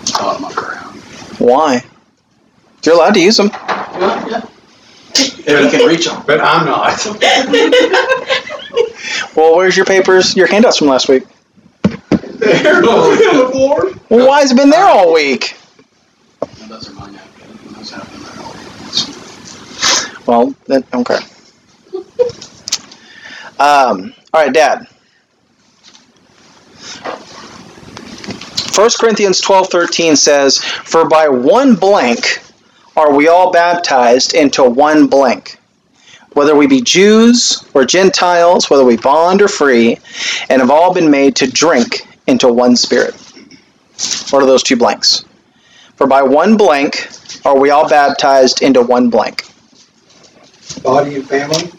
Saw 0.04 0.34
them 0.34 0.44
up 0.44 0.56
around. 0.56 0.98
Why? 1.38 1.84
You're 2.82 2.96
allowed 2.96 3.14
to 3.14 3.22
use 3.22 3.36
them. 3.36 3.50
Yeah, 3.52 4.26
yeah. 4.28 4.46
If 5.18 5.72
you 5.72 5.78
can 5.78 5.88
reach 5.88 6.06
them. 6.06 6.22
But 6.26 6.40
I'm 6.40 6.66
not. 6.66 7.06
Well, 9.36 9.56
where's 9.56 9.76
your 9.76 9.86
papers, 9.86 10.34
your 10.34 10.46
handouts 10.46 10.78
from 10.78 10.88
last 10.88 11.08
week? 11.08 11.24
They're 12.38 12.76
on 12.76 13.16
the 13.18 13.50
board. 13.52 14.00
Well, 14.08 14.28
why 14.28 14.40
has 14.40 14.52
it 14.52 14.56
been 14.56 14.70
there 14.70 14.84
all 14.84 15.12
week? 15.12 15.56
Well, 20.26 20.54
then 20.66 20.84
okay. 20.92 21.18
Um, 23.58 24.12
all 24.34 24.42
right, 24.42 24.52
Dad. 24.52 24.86
1 28.74 28.90
Corinthians 29.00 29.40
twelve 29.40 29.68
thirteen 29.68 30.16
says, 30.16 30.58
For 30.58 31.08
by 31.08 31.28
one 31.28 31.76
blank 31.76 32.42
are 32.96 33.14
we 33.14 33.28
all 33.28 33.50
baptized 33.50 34.34
into 34.34 34.62
one 34.64 35.06
blank, 35.06 35.58
whether 36.36 36.54
we 36.54 36.66
be 36.66 36.82
Jews 36.82 37.64
or 37.72 37.86
Gentiles, 37.86 38.68
whether 38.68 38.84
we 38.84 38.98
bond 38.98 39.40
or 39.40 39.48
free, 39.48 39.96
and 40.50 40.60
have 40.60 40.70
all 40.70 40.92
been 40.92 41.10
made 41.10 41.34
to 41.36 41.50
drink 41.50 42.06
into 42.26 42.46
one 42.52 42.76
spirit. 42.76 43.14
What 44.30 44.42
are 44.42 44.46
those 44.46 44.62
two 44.62 44.76
blanks? 44.76 45.24
For 45.96 46.06
by 46.06 46.22
one 46.22 46.58
blank 46.58 47.08
are 47.46 47.58
we 47.58 47.70
all 47.70 47.88
baptized 47.88 48.60
into 48.60 48.82
one 48.82 49.08
blank 49.08 49.46
Body 50.82 51.14
and 51.16 51.26
family? 51.26 51.70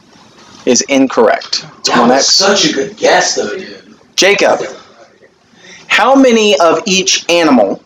is 0.65 0.81
incorrect. 0.89 1.63
It's 1.77 1.89
That 1.89 1.99
one 1.99 2.09
was 2.09 2.17
X. 2.25 2.33
such 2.33 2.65
a 2.71 2.73
good 2.73 2.97
guess, 2.97 3.35
though, 3.35 3.55
dude. 3.55 3.95
Jacob, 4.15 4.59
how 5.85 6.15
many 6.15 6.59
of 6.59 6.81
each 6.87 7.29
animal 7.29 7.83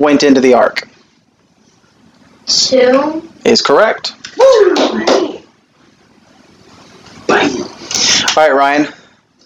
went 0.00 0.24
into 0.24 0.40
the 0.40 0.54
ark? 0.54 0.88
Two. 2.46 3.22
Is 3.44 3.62
correct. 3.62 4.12
Bam. 4.36 5.33
All 8.36 8.36
right, 8.36 8.52
Ryan. 8.54 8.88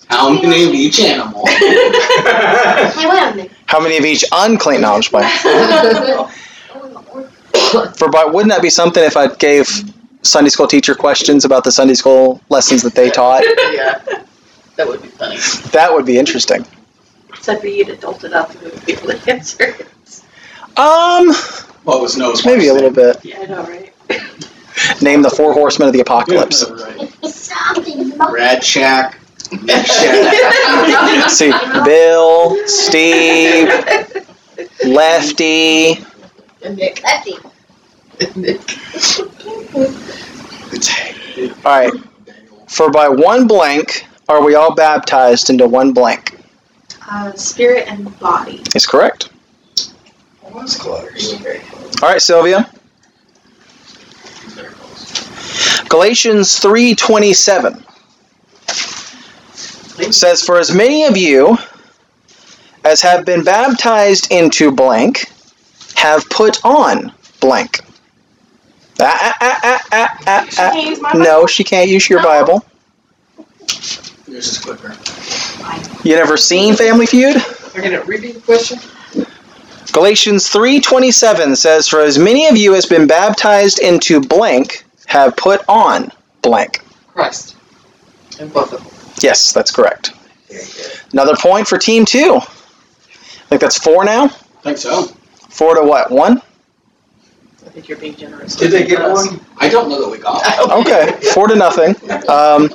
How 0.09 0.31
many 0.33 0.65
of 0.65 0.73
each 0.75 1.01
animal? 1.01 1.47
Hey, 1.47 1.59
wait. 3.37 3.51
How 3.67 3.81
many 3.81 3.99
of 3.99 4.05
each 4.05 4.25
unclean 4.33 4.81
knowledge 4.81 5.11
by? 5.13 5.23
For 7.97 8.09
by 8.09 8.25
wouldn't 8.25 8.51
that 8.51 8.63
be 8.63 8.71
something 8.71 9.03
if 9.05 9.17
I 9.17 9.27
gave 9.35 9.69
Sunday 10.23 10.49
school 10.49 10.67
teacher 10.67 10.95
questions 10.95 11.45
about 11.45 11.65
the 11.65 11.73
Sunday 11.73 11.93
school 11.95 12.41
lessons 12.49 12.83
that 12.83 12.95
they 12.95 13.11
taught? 13.11 13.43
Yeah. 13.75 14.01
That 14.77 14.89
would 14.89 15.03
be 15.03 15.09
funny. 15.09 15.37
That 15.73 15.93
would 15.93 16.07
be 16.07 16.19
interesting. 16.19 16.65
Except 17.31 17.61
for 17.61 17.67
you 17.67 17.85
to 17.85 17.97
dolt 17.97 18.25
it 18.25 18.33
up 18.33 18.51
and 18.63 18.87
be 18.87 18.93
able 18.93 19.09
to 19.09 19.31
answer. 19.31 19.75
Um, 20.77 21.29
What 21.85 22.01
was 22.01 22.17
nose? 22.17 22.45
maybe 22.47 22.69
a 22.69 22.75
little 22.75 22.91
bit. 22.91 23.23
Yeah, 23.25 23.41
I 23.43 23.47
know, 23.47 23.63
right? 23.65 23.93
Name 25.03 25.23
the 25.23 25.31
four 25.31 25.53
horsemen 25.53 25.89
of 25.89 25.93
the 25.93 26.01
apocalypse. 26.01 26.69
Right. 26.69 27.09
Something. 27.25 28.17
Rad 28.19 28.63
Shack. 28.65 29.19
See, 31.29 31.53
Bill, 31.85 32.67
Steve, 32.67 33.69
Lefty. 34.85 36.05
And 36.63 36.77
Nick. 36.77 37.03
Lefty. 37.05 37.33
All 41.65 41.79
right. 41.79 41.93
For 42.67 42.91
by 42.91 43.09
one 43.09 43.47
blank 43.47 44.07
are 44.29 44.43
we 44.45 44.55
all 44.55 44.75
baptized 44.75 45.51
into 45.51 45.67
one 45.67 45.93
blank. 45.93 46.39
Uh, 47.11 47.33
spirit 47.33 47.89
and 47.89 48.19
body. 48.21 48.63
Is 48.75 48.85
correct. 48.87 49.31
Was 50.53 50.77
close. 50.77 51.35
All 52.03 52.09
right, 52.11 52.21
Sylvia. 52.21 52.71
Galatians 55.89 56.59
3:27 56.61 57.85
says 60.13 60.43
for 60.43 60.59
as 60.59 60.73
many 60.73 61.05
of 61.05 61.17
you 61.17 61.59
as 62.85 63.03
have 63.03 63.25
been 63.25 63.43
baptized 63.43 64.31
into 64.31 64.71
blank 64.71 65.31
have 65.95 66.29
put 66.31 66.65
on 66.65 67.13
blank. 67.41 67.81
Ah, 69.01 69.37
ah, 69.41 69.59
ah, 69.63 69.83
ah, 69.93 70.19
ah, 70.27 70.47
She 70.49 70.61
ah, 70.61 70.71
can't 70.71 70.89
use 70.89 71.01
my 71.01 71.11
ah. 71.15 71.19
No, 71.19 71.47
she 71.47 71.65
can't 71.65 71.89
use 71.89 72.09
your 72.09 72.23
Bible. 72.23 72.65
Yours 74.27 74.47
is 74.47 74.59
quicker. 74.59 74.97
You 76.05 76.17
never 76.17 76.37
seen 76.37 76.75
Family 76.75 77.07
Feud? 77.07 77.37
We're 77.75 77.83
gonna 77.83 78.03
repeat 78.03 78.35
the 78.35 78.41
question? 78.41 78.79
Galatians 79.93 80.49
3:27 80.49 81.57
says 81.57 81.89
for 81.89 82.01
as 82.01 82.19
many 82.19 82.47
of 82.47 82.57
you 82.57 82.75
as 82.75 82.87
been 82.87 83.07
baptized 83.07 83.79
into 83.79 84.21
blank 84.21 84.85
have 85.09 85.37
put 85.37 85.63
on 85.69 86.13
blank. 86.43 86.83
Christ. 87.13 87.57
And 88.39 88.53
both 88.53 88.73
of 88.73 88.85
them. 88.85 89.15
Yes, 89.21 89.53
that's 89.53 89.71
correct. 89.73 90.13
Another 91.13 91.35
point 91.35 91.67
for 91.67 91.77
team 91.79 92.05
2. 92.05 92.37
I 92.37 92.41
think 93.49 93.61
that's 93.61 93.79
4 93.79 94.05
now. 94.05 94.25
I 94.25 94.29
think 94.29 94.79
so. 94.79 95.07
4 95.49 95.75
to 95.77 95.83
what? 95.83 96.11
1? 96.11 96.39
I 96.39 97.71
think 97.71 97.89
you're 97.89 97.99
being 97.99 98.15
generous. 98.17 98.55
Did 98.55 98.71
they 98.71 98.87
get 98.87 99.01
Us. 99.01 99.27
one? 99.31 99.41
I 99.59 99.69
don't 99.69 99.89
know 99.89 100.01
that 100.03 100.11
we 100.11 100.19
got. 100.19 100.43
it. 100.45 100.71
Okay, 100.87 101.31
4 101.35 101.49
to 101.49 101.57
nothing. 101.57 101.97
Um, 102.29 102.71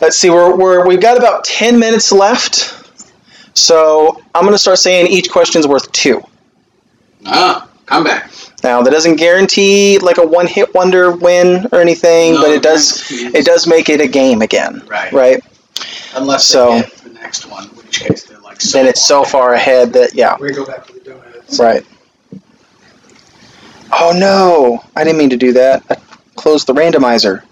let's 0.00 0.16
see 0.18 0.30
we're, 0.30 0.56
we're 0.56 0.86
we've 0.86 1.00
got 1.00 1.16
about 1.16 1.44
10 1.44 1.78
minutes 1.78 2.10
left. 2.12 2.76
So, 3.56 4.20
I'm 4.34 4.42
going 4.42 4.54
to 4.54 4.58
start 4.58 4.78
saying 4.78 5.08
each 5.08 5.30
question's 5.30 5.66
worth 5.66 5.90
2. 5.92 6.22
Ah, 7.26 7.68
come 7.86 8.04
back. 8.04 8.30
Now, 8.62 8.82
that 8.82 8.90
doesn't 8.90 9.16
guarantee 9.16 9.98
like 9.98 10.18
a 10.18 10.26
one-hit 10.26 10.74
wonder 10.74 11.12
win 11.12 11.66
or 11.72 11.80
anything, 11.80 12.34
No 12.34 12.42
but 12.42 12.50
it 12.50 12.62
does 12.62 13.08
guarantees. 13.08 13.34
it 13.40 13.44
does 13.46 13.66
make 13.66 13.88
it 13.88 14.00
a 14.00 14.06
game 14.08 14.42
again, 14.42 14.82
Right. 14.86 15.12
right? 15.12 15.42
Unless 16.14 16.46
So- 16.46 16.70
they 16.74 16.80
get 16.82 16.96
the 17.04 17.10
next 17.10 17.46
one, 17.46 17.64
in 17.64 17.70
which 17.70 18.00
case 18.00 18.24
they're 18.24 18.38
like 18.40 18.60
so 18.60 18.76
then 18.78 18.86
it's 18.86 19.04
so 19.06 19.24
far 19.24 19.54
ahead 19.54 19.92
that 19.94 20.14
yeah, 20.14 20.36
We 20.38 20.52
go 20.52 20.66
back 20.66 20.86
to 20.88 20.92
the 20.92 21.00
donuts. 21.00 21.58
right. 21.58 21.84
Oh 23.92 24.12
no, 24.16 24.84
I 24.94 25.04
didn't 25.04 25.18
mean 25.18 25.30
to 25.30 25.36
do 25.36 25.52
that. 25.54 25.82
I 25.90 25.96
closed 26.36 26.66
the 26.66 26.74
randomizer. 26.74 27.42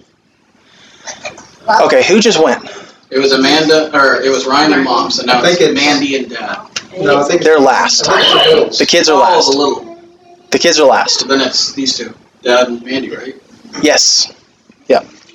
Okay, 1.84 2.02
who 2.04 2.20
just 2.20 2.42
went? 2.42 2.64
It 3.10 3.18
was 3.18 3.32
Amanda, 3.32 3.90
or 3.96 4.20
it 4.20 4.28
was 4.30 4.46
Ryan 4.46 4.74
and 4.74 4.84
Mom, 4.84 5.10
so 5.10 5.24
now 5.24 5.38
I 5.38 5.42
think 5.42 5.60
it's 5.60 5.70
it's- 5.70 5.84
Mandy 5.84 6.16
and 6.16 6.30
Dad. 6.30 6.58
No, 7.00 7.20
I 7.20 7.24
think 7.24 7.42
They're 7.42 7.58
last. 7.60 8.08
I 8.08 8.22
think 8.44 8.66
it's 8.68 8.78
the 8.78 8.86
kids 8.86 9.08
are 9.08 9.14
Oh, 9.16 9.20
last. 9.20 9.50
the 9.52 9.56
little. 9.56 9.87
The 10.50 10.58
kids 10.58 10.78
are 10.80 10.86
last. 10.86 11.28
Then 11.28 11.40
it's 11.40 11.72
these 11.72 11.96
two, 11.96 12.14
Dad 12.42 12.68
and 12.68 12.82
Mandy, 12.84 13.14
right? 13.14 13.34
Yes. 13.82 14.32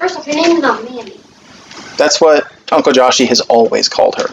First 0.03 0.17
off, 0.17 0.27
your 0.27 0.35
name 0.35 0.57
is 0.57 0.61
not 0.61 0.83
Mandy. 0.83 1.17
That's 1.95 2.19
what 2.19 2.51
Uncle 2.73 2.91
Joshy 2.91 3.25
has 3.27 3.39
always 3.39 3.87
called 3.87 4.15
her. 4.17 4.27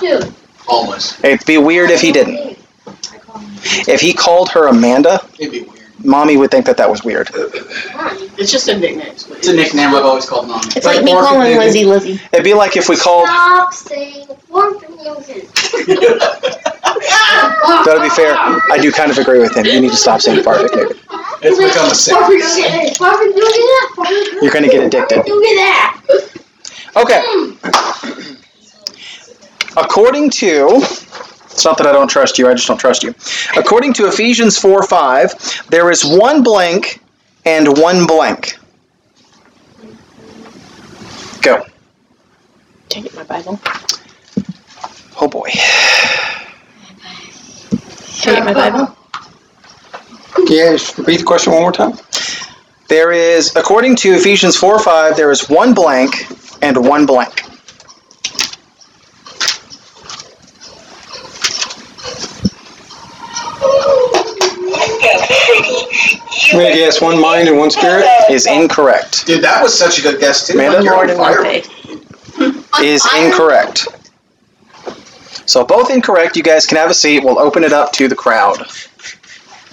Dude. 0.00 0.32
Always. 0.68 1.18
It'd 1.24 1.44
be 1.44 1.58
weird 1.58 1.90
if 1.90 2.00
he 2.00 2.12
didn't. 2.12 2.56
I 2.86 3.18
call 3.18 3.38
him 3.38 3.50
If 3.88 4.00
he 4.00 4.12
called 4.14 4.50
her 4.50 4.68
Amanda, 4.68 5.20
It'd 5.40 5.50
be 5.50 5.62
weird. 5.62 5.77
Mommy 6.04 6.36
would 6.36 6.50
think 6.50 6.66
that 6.66 6.76
that 6.76 6.90
was 6.90 7.02
weird. 7.04 7.30
It's 8.40 8.52
just 8.52 8.68
a 8.68 8.78
nickname. 8.78 9.04
It's 9.10 9.48
a 9.48 9.52
nickname 9.52 9.88
I've 9.88 10.04
always 10.04 10.24
called 10.24 10.46
mom. 10.46 10.60
It's 10.76 10.86
like 10.86 11.02
me 11.02 11.10
calling 11.10 11.58
Lizzie 11.58 11.84
Lizzie. 11.84 12.20
It'd 12.32 12.44
be 12.44 12.54
like 12.54 12.76
if 12.76 12.88
we 12.88 12.96
called. 12.96 13.26
Stop 13.26 13.74
saying 13.74 14.28
forfeit 14.48 14.90
music. 14.90 15.52
That'll 17.84 18.00
be 18.00 18.08
fair. 18.10 18.34
I 18.70 18.78
do 18.80 18.92
kind 18.92 19.10
of 19.10 19.18
agree 19.18 19.40
with 19.40 19.56
him. 19.56 19.66
You 19.66 19.80
need 19.80 19.90
to 19.90 19.96
stop 19.96 20.20
saying 20.20 20.44
perfect. 20.44 20.72
Nigga. 20.72 20.96
It's 21.42 21.58
become 21.58 21.90
a 21.90 21.94
sin. 21.96 22.14
You're 24.40 24.52
gonna 24.52 24.68
get 24.68 24.86
addicted. 24.86 25.26
You 25.26 25.42
get 25.42 25.56
that. 25.56 26.00
Okay. 26.96 27.22
According 29.76 30.30
to, 30.30 30.80
it's 31.58 31.64
not 31.64 31.76
that 31.78 31.88
I 31.88 31.92
don't 31.92 32.06
trust 32.06 32.38
you, 32.38 32.48
I 32.48 32.54
just 32.54 32.68
don't 32.68 32.78
trust 32.78 33.02
you. 33.02 33.16
According 33.56 33.94
to 33.94 34.06
Ephesians 34.06 34.56
4 34.58 34.84
5, 34.84 35.66
there 35.70 35.90
is 35.90 36.04
one 36.04 36.44
blank 36.44 37.00
and 37.44 37.76
one 37.76 38.06
blank. 38.06 38.56
Go. 41.42 41.66
Can 42.88 43.02
I 43.02 43.06
get 43.08 43.16
my 43.16 43.24
Bible? 43.24 43.58
Oh 45.20 45.26
boy. 45.26 45.50
Can 48.20 48.36
I 48.36 48.36
get 48.36 48.44
my 48.44 48.54
Bible? 48.54 48.96
Yeah, 50.46 50.72
just 50.72 50.96
repeat 50.96 51.18
the 51.18 51.24
question 51.24 51.52
one 51.52 51.62
more 51.62 51.72
time. 51.72 51.98
There 52.86 53.10
is, 53.10 53.56
according 53.56 53.96
to 53.96 54.14
Ephesians 54.14 54.54
4 54.54 54.78
5, 54.78 55.16
there 55.16 55.32
is 55.32 55.48
one 55.48 55.74
blank 55.74 56.28
and 56.62 56.86
one 56.86 57.04
blank. 57.04 57.47
I'm 66.52 66.74
guess 66.74 67.00
one 67.00 67.20
mind 67.20 67.48
and 67.48 67.58
one 67.58 67.70
spirit. 67.70 68.06
Is 68.30 68.46
incorrect. 68.46 69.26
Dude, 69.26 69.42
that 69.42 69.62
was 69.62 69.76
such 69.78 69.98
a 69.98 70.02
good 70.02 70.20
guess 70.20 70.46
too. 70.46 70.54
Amanda? 70.54 70.78
Like, 70.78 70.84
you're 70.84 70.96
on 70.96 71.16
fire. 71.16 72.82
Is 72.82 73.06
incorrect. 73.16 73.86
So 75.46 75.64
both 75.64 75.90
incorrect. 75.90 76.36
You 76.36 76.42
guys 76.42 76.66
can 76.66 76.76
have 76.76 76.90
a 76.90 76.94
seat. 76.94 77.24
We'll 77.24 77.38
open 77.38 77.64
it 77.64 77.72
up 77.72 77.92
to 77.92 78.08
the 78.08 78.14
crowd. 78.14 78.58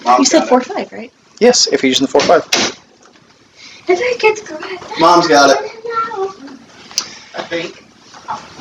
Mom's 0.04 0.18
You 0.18 0.24
said 0.24 0.38
got 0.40 0.48
four 0.48 0.60
five, 0.60 0.90
right? 0.92 1.12
Yes, 1.38 1.66
Ephesians 1.66 2.10
4 2.10 2.20
5. 2.20 2.44
If 3.88 4.00
it 4.00 4.20
gets 4.20 4.40
correct. 4.40 4.84
Mom's 4.98 5.28
got 5.28 5.50
it. 5.50 5.70
I 7.36 7.42
think. 7.42 7.76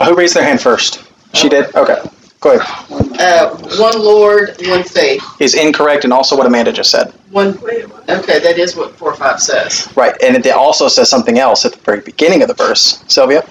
Who 0.04 0.16
raised 0.16 0.36
their 0.36 0.44
hand 0.44 0.62
first? 0.62 1.02
She 1.34 1.48
did? 1.50 1.74
Okay. 1.76 2.02
Go 2.46 2.60
ahead. 2.60 3.20
Uh, 3.20 3.56
one 3.80 3.98
Lord, 3.98 4.56
one 4.68 4.84
faith. 4.84 5.24
Is 5.40 5.56
incorrect 5.56 6.04
and 6.04 6.14
also 6.14 6.38
what 6.38 6.46
Amanda 6.46 6.72
just 6.72 6.92
said. 6.92 7.08
One. 7.32 7.58
Okay, 7.58 8.38
that 8.40 8.60
is 8.60 8.76
what 8.76 8.96
four 8.98 9.16
five 9.16 9.40
says. 9.42 9.92
Right. 9.96 10.16
And 10.22 10.38
it 10.38 10.48
also 10.52 10.88
says 10.88 11.10
something 11.10 11.40
else 11.40 11.66
at 11.66 11.72
the 11.74 11.80
very 11.80 12.02
beginning 12.02 12.44
of 12.44 12.48
the 12.48 12.54
verse. 12.54 13.04
Sylvia? 13.08 13.44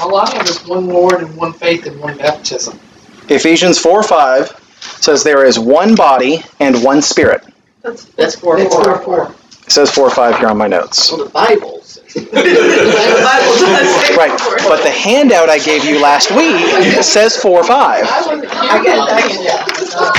All 0.00 0.16
I 0.16 0.30
have 0.34 0.46
is 0.50 0.58
one 0.66 0.86
Lord 0.86 1.22
and 1.22 1.34
one 1.34 1.54
faith 1.54 1.86
and 1.86 1.98
one 1.98 2.18
baptism. 2.18 2.78
Ephesians 3.30 3.78
4 3.78 4.02
5 4.02 4.98
says 5.00 5.24
there 5.24 5.46
is 5.46 5.58
one 5.58 5.94
body 5.94 6.42
and 6.58 6.84
one 6.84 7.00
spirit. 7.00 7.42
That's 7.82 8.36
four 8.36 8.58
It's 8.58 8.74
four. 8.74 8.84
four 8.84 8.98
four. 8.98 9.34
It 9.64 9.72
says 9.72 9.90
4 9.90 10.10
5 10.10 10.38
here 10.38 10.48
on 10.48 10.58
my 10.58 10.68
notes. 10.68 11.10
Well, 11.10 11.24
the 11.24 11.30
Bible. 11.30 11.79
Says- 12.10 12.24
The 12.24 13.22
Bible 13.24 13.54
does 13.58 14.06
say 14.06 14.14
Right. 14.16 14.38
But 14.68 14.82
the 14.82 14.90
handout 14.90 15.48
I 15.48 15.58
gave 15.58 15.84
you 15.84 16.00
last 16.00 16.30
week 16.30 17.02
says 17.02 17.36
4 17.36 17.60
or 17.60 17.64
5. 17.64 18.04
I 18.04 18.20
wasn't 18.26 18.46
I 18.52 18.80
here. 18.80 18.82
got. 18.84 20.18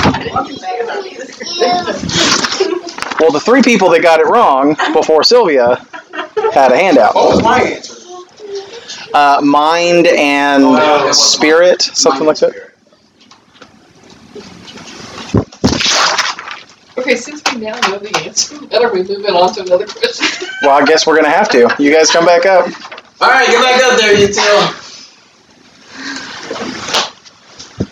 Well, 3.20 3.30
the 3.30 3.40
three 3.40 3.62
people 3.62 3.88
that 3.90 4.02
got 4.02 4.20
it 4.20 4.26
wrong 4.26 4.74
before 4.92 5.22
Sylvia 5.22 5.76
had 6.52 6.72
a 6.72 6.76
handout. 6.76 7.14
What 7.14 7.36
was 7.36 7.42
my 7.42 7.60
answer? 7.62 7.94
Uh, 9.14 9.40
mind 9.42 10.06
and 10.06 10.62
yeah, 10.64 11.02
it 11.02 11.06
was 11.06 11.20
spirit, 11.32 11.82
something 11.82 12.26
like 12.26 12.38
that. 12.38 12.71
Okay, 16.98 17.16
since 17.16 17.42
we 17.52 17.60
now 17.60 17.74
know 17.88 17.98
the 17.98 18.14
answer, 18.24 18.60
better 18.70 18.92
we 18.92 19.00
move 19.02 19.24
it 19.24 19.30
on 19.34 19.52
to 19.54 19.62
another 19.62 19.86
question. 19.86 20.48
Well, 20.62 20.80
I 20.80 20.84
guess 20.84 21.06
we're 21.08 21.14
going 21.14 21.24
to 21.24 21.30
have 21.30 21.48
to. 21.50 21.74
You 21.82 21.92
guys 21.92 22.08
come 22.10 22.24
back 22.24 22.46
up. 22.46 22.66
All 23.20 23.28
right, 23.28 23.46
get 23.48 23.60
back 23.60 23.82
up 23.82 23.98
there, 23.98 24.14
you 24.16 24.28
two. 24.28 24.82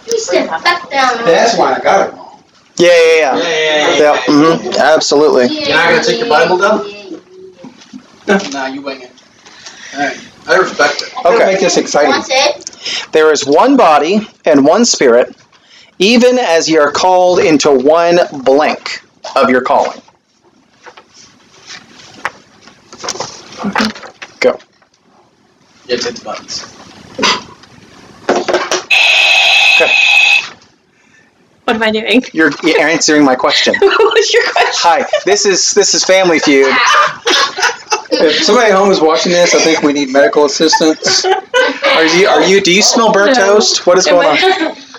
You 0.07 0.18
sit 0.18 0.48
back 0.48 0.88
down. 0.88 1.24
That's 1.24 1.57
why 1.59 1.74
I 1.74 1.80
got 1.80 2.09
it 2.09 2.12
wrong. 2.14 2.42
Yeah, 2.76 2.88
yeah, 2.88 3.16
yeah. 3.16 3.36
Yeah, 3.36 3.98
yeah, 3.98 3.98
Yeah, 3.98 4.20
mhm, 4.22 4.78
absolutely. 4.78 5.46
You're 5.48 5.74
not 5.76 5.90
gonna 5.90 6.03
take 6.05 6.20
your 6.20 6.28
Bible 6.28 6.59
down? 6.59 6.78
nah, 8.53 8.66
you 8.66 8.82
wing 8.82 9.03
it. 9.03 9.12
All 9.94 10.01
right, 10.01 10.16
I 10.46 10.57
respect 10.57 11.03
it. 11.03 11.12
I'm 11.16 11.34
Okay. 11.34 11.46
make 11.46 11.61
this 11.61 11.76
exciting. 11.76 12.11
What's 12.11 12.28
it? 12.30 13.11
There 13.12 13.32
is 13.32 13.44
one 13.44 13.76
body 13.76 14.28
and 14.44 14.64
one 14.64 14.84
spirit, 14.84 15.36
even 16.01 16.38
as 16.38 16.68
ye 16.68 16.78
are 16.78 16.90
called 16.90 17.38
into 17.38 17.70
one 17.70 18.18
blank 18.42 19.03
of 19.36 19.51
your 19.51 19.61
calling. 19.61 20.01
Mm-hmm. 23.61 24.38
Go. 24.40 24.59
Yeah, 25.86 25.96
hit 25.96 26.16
the 26.16 26.22
buttons. 26.24 26.64
What 31.64 31.76
am 31.76 31.82
I 31.84 31.92
doing? 31.92 32.24
You're 32.32 32.51
you're 32.64 32.80
answering 32.80 33.24
my 33.24 33.36
question. 33.36 33.74
what 33.78 34.14
was 34.14 34.32
your 34.32 34.42
question? 34.51 34.72
Hi, 34.78 35.07
this 35.24 35.46
is 35.46 35.72
this 35.72 35.94
is 35.94 36.05
Family 36.05 36.38
Feud. 36.40 36.74
If 38.12 38.42
somebody 38.42 38.72
at 38.72 38.76
home 38.76 38.90
is 38.90 39.01
watching 39.01 39.30
this, 39.32 39.55
I 39.55 39.61
think 39.61 39.82
we 39.82 39.92
need 39.92 40.11
medical 40.11 40.46
assistance. 40.46 41.24
Are 41.24 42.07
you 42.07 42.26
are 42.26 42.42
you 42.42 42.61
do 42.61 42.74
you 42.74 42.82
smell 42.82 43.12
burnt 43.12 43.36
No. 43.36 43.55
toast? 43.55 43.86
What 43.86 43.98
is 43.98 44.07
going 44.07 44.26
on? 44.26 44.76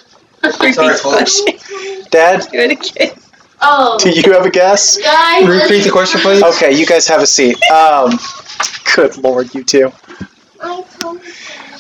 Repeat 0.44 0.74
Sorry, 0.76 0.88
the 0.94 1.00
folks. 1.02 1.42
question. 1.42 2.04
Dad, 2.10 2.48
Do 2.52 2.58
it 2.60 2.72
again. 2.72 3.12
Oh, 3.62 3.98
do 4.02 4.10
you 4.10 4.34
have 4.34 4.46
a 4.46 4.50
guess? 4.50 4.98
guys. 4.98 5.48
Repeat 5.48 5.82
the 5.84 5.92
question, 5.92 6.20
please. 6.22 6.42
Okay, 6.42 6.72
you 6.74 6.86
guys 6.86 7.08
have 7.08 7.22
a 7.22 7.28
seat. 7.28 7.62
Um, 7.72 8.18
good 8.96 9.18
lord, 9.18 9.54
you 9.54 9.64
two. 9.64 9.92
I 10.62 10.84
told 11.00 11.24
you. 11.24 11.32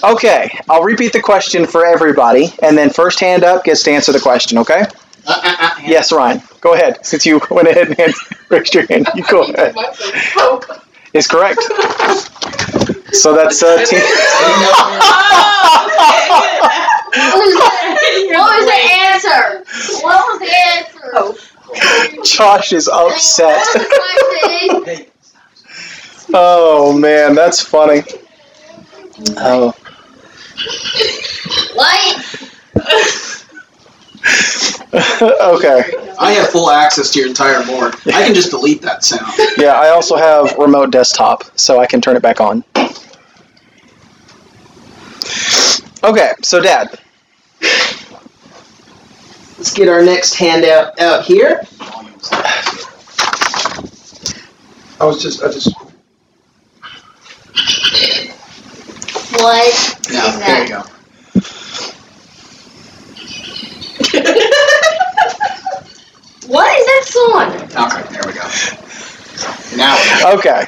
Okay, 0.03 0.57
I'll 0.70 0.84
repeat 0.84 1.12
the 1.14 1.22
question 1.22 1.66
for 1.66 1.86
everybody, 1.86 2.53
and 2.62 2.78
then 2.78 2.89
first 2.91 3.20
hand 3.20 3.43
up 3.43 3.64
gets 3.64 3.82
to 3.84 3.91
answer 3.91 4.12
the 4.12 4.20
question. 4.20 4.57
Okay? 4.59 4.82
Uh, 4.82 4.86
uh, 5.28 5.41
uh, 5.43 5.70
hand. 5.76 5.88
Yes, 5.88 6.12
Ryan. 6.12 6.41
Go 6.62 6.74
ahead. 6.76 7.03
Since 7.05 7.26
you 7.26 7.41
went 7.51 7.68
ahead 7.68 7.88
and 7.89 7.97
hand- 7.97 8.14
raised 8.49 8.74
your 8.76 8.86
hand, 8.88 9.07
you 9.16 9.24
go 9.24 9.41
ahead. 9.53 9.74
My 9.76 9.91
faith. 9.93 11.28
Correct. 11.30 11.62
So 13.14 13.36
that's 13.36 13.62
uh, 13.64 13.84
team. 13.86 14.01
What 17.14 17.38
was 18.57 18.66
the 18.66 18.82
answer? 18.99 19.64
What 20.03 20.18
was 20.28 20.39
the 20.39 20.51
answer? 20.76 21.12
Oh. 21.14 21.36
Josh 22.24 22.74
is 22.74 22.88
upset. 22.88 23.66
Oh 26.34 26.97
man, 26.97 27.36
that's 27.36 27.59
funny. 27.62 28.03
Oh. 29.38 29.74
What? 31.74 32.47
okay. 34.93 35.93
I 36.20 36.32
have 36.34 36.49
full 36.49 36.70
access 36.70 37.12
to 37.12 37.20
your 37.20 37.28
entire 37.28 37.66
board. 37.66 37.95
I 38.07 38.26
can 38.26 38.34
just 38.34 38.51
delete 38.51 38.82
that 38.84 39.03
sound. 39.03 39.34
Yeah, 39.57 39.74
I 39.74 39.89
also 39.89 40.16
have 40.16 40.57
remote 40.57 40.91
desktop, 40.91 41.43
so 41.59 41.80
I 41.80 41.86
can 41.86 41.99
turn 41.99 42.16
it 42.16 42.22
back 42.22 42.39
on. 42.39 42.64
Okay, 46.04 46.32
so 46.41 46.62
Dad, 46.62 46.99
Let's 49.58 49.74
get 49.74 49.88
our 49.89 50.04
next 50.04 50.34
handout 50.36 50.99
out 50.99 51.24
here. 51.26 51.62
I 54.99 55.06
was 55.06 55.22
just, 55.22 55.43
I 55.43 55.52
just, 55.52 55.70
What 59.32 59.99
No, 60.12 60.26
is 60.28 60.39
there 60.45 60.64
you 60.64 60.70
that? 60.70 60.70
go. 60.70 60.84
What 66.47 66.78
is 66.80 66.86
that 66.86 67.04
song? 67.06 67.52
Okay, 67.86 68.04
there 68.12 68.22
we 68.26 68.34
go. 68.34 68.47
Now, 69.78 69.97
okay. 70.36 70.66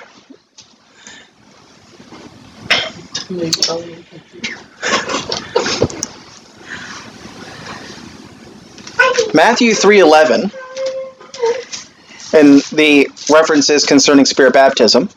Matthew 9.34 9.74
3:11 9.74 10.52
and 12.34 12.62
the 12.72 13.08
references 13.32 13.86
concerning 13.86 14.26
spirit 14.26 14.54
baptism. 14.54 15.10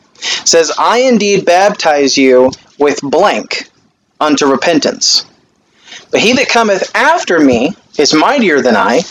says, 0.45 0.71
I 0.77 0.99
indeed 0.99 1.45
baptize 1.45 2.17
you 2.17 2.51
with 2.79 2.99
blank 3.01 3.69
unto 4.19 4.45
repentance. 4.45 5.25
But 6.11 6.21
he 6.21 6.33
that 6.33 6.49
cometh 6.49 6.95
after 6.95 7.39
me 7.39 7.75
is 7.97 8.13
mightier 8.13 8.61
than 8.61 8.75
I, 8.75 9.03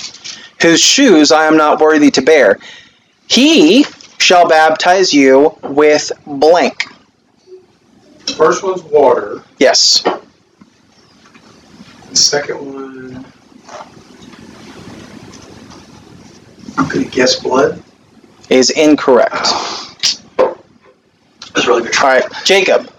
whose 0.62 0.80
shoes 0.80 1.30
I 1.32 1.46
am 1.46 1.56
not 1.56 1.80
worthy 1.80 2.10
to 2.12 2.22
bear. 2.22 2.58
He 3.28 3.84
shall 4.18 4.48
baptize 4.48 5.12
you 5.12 5.58
with 5.62 6.10
blank. 6.26 6.86
First 8.36 8.62
one's 8.62 8.82
water. 8.82 9.42
Yes. 9.58 10.02
The 12.10 12.16
second 12.16 12.56
one. 12.56 13.24
I'm 16.76 16.88
gonna 16.88 17.04
guess 17.04 17.40
blood. 17.40 17.82
Is 18.48 18.70
incorrect. 18.70 19.32
That's 20.36 21.66
really 21.66 21.82
good. 21.84 21.96
All 21.96 22.08
right, 22.08 22.24
Jacob. 22.44 22.90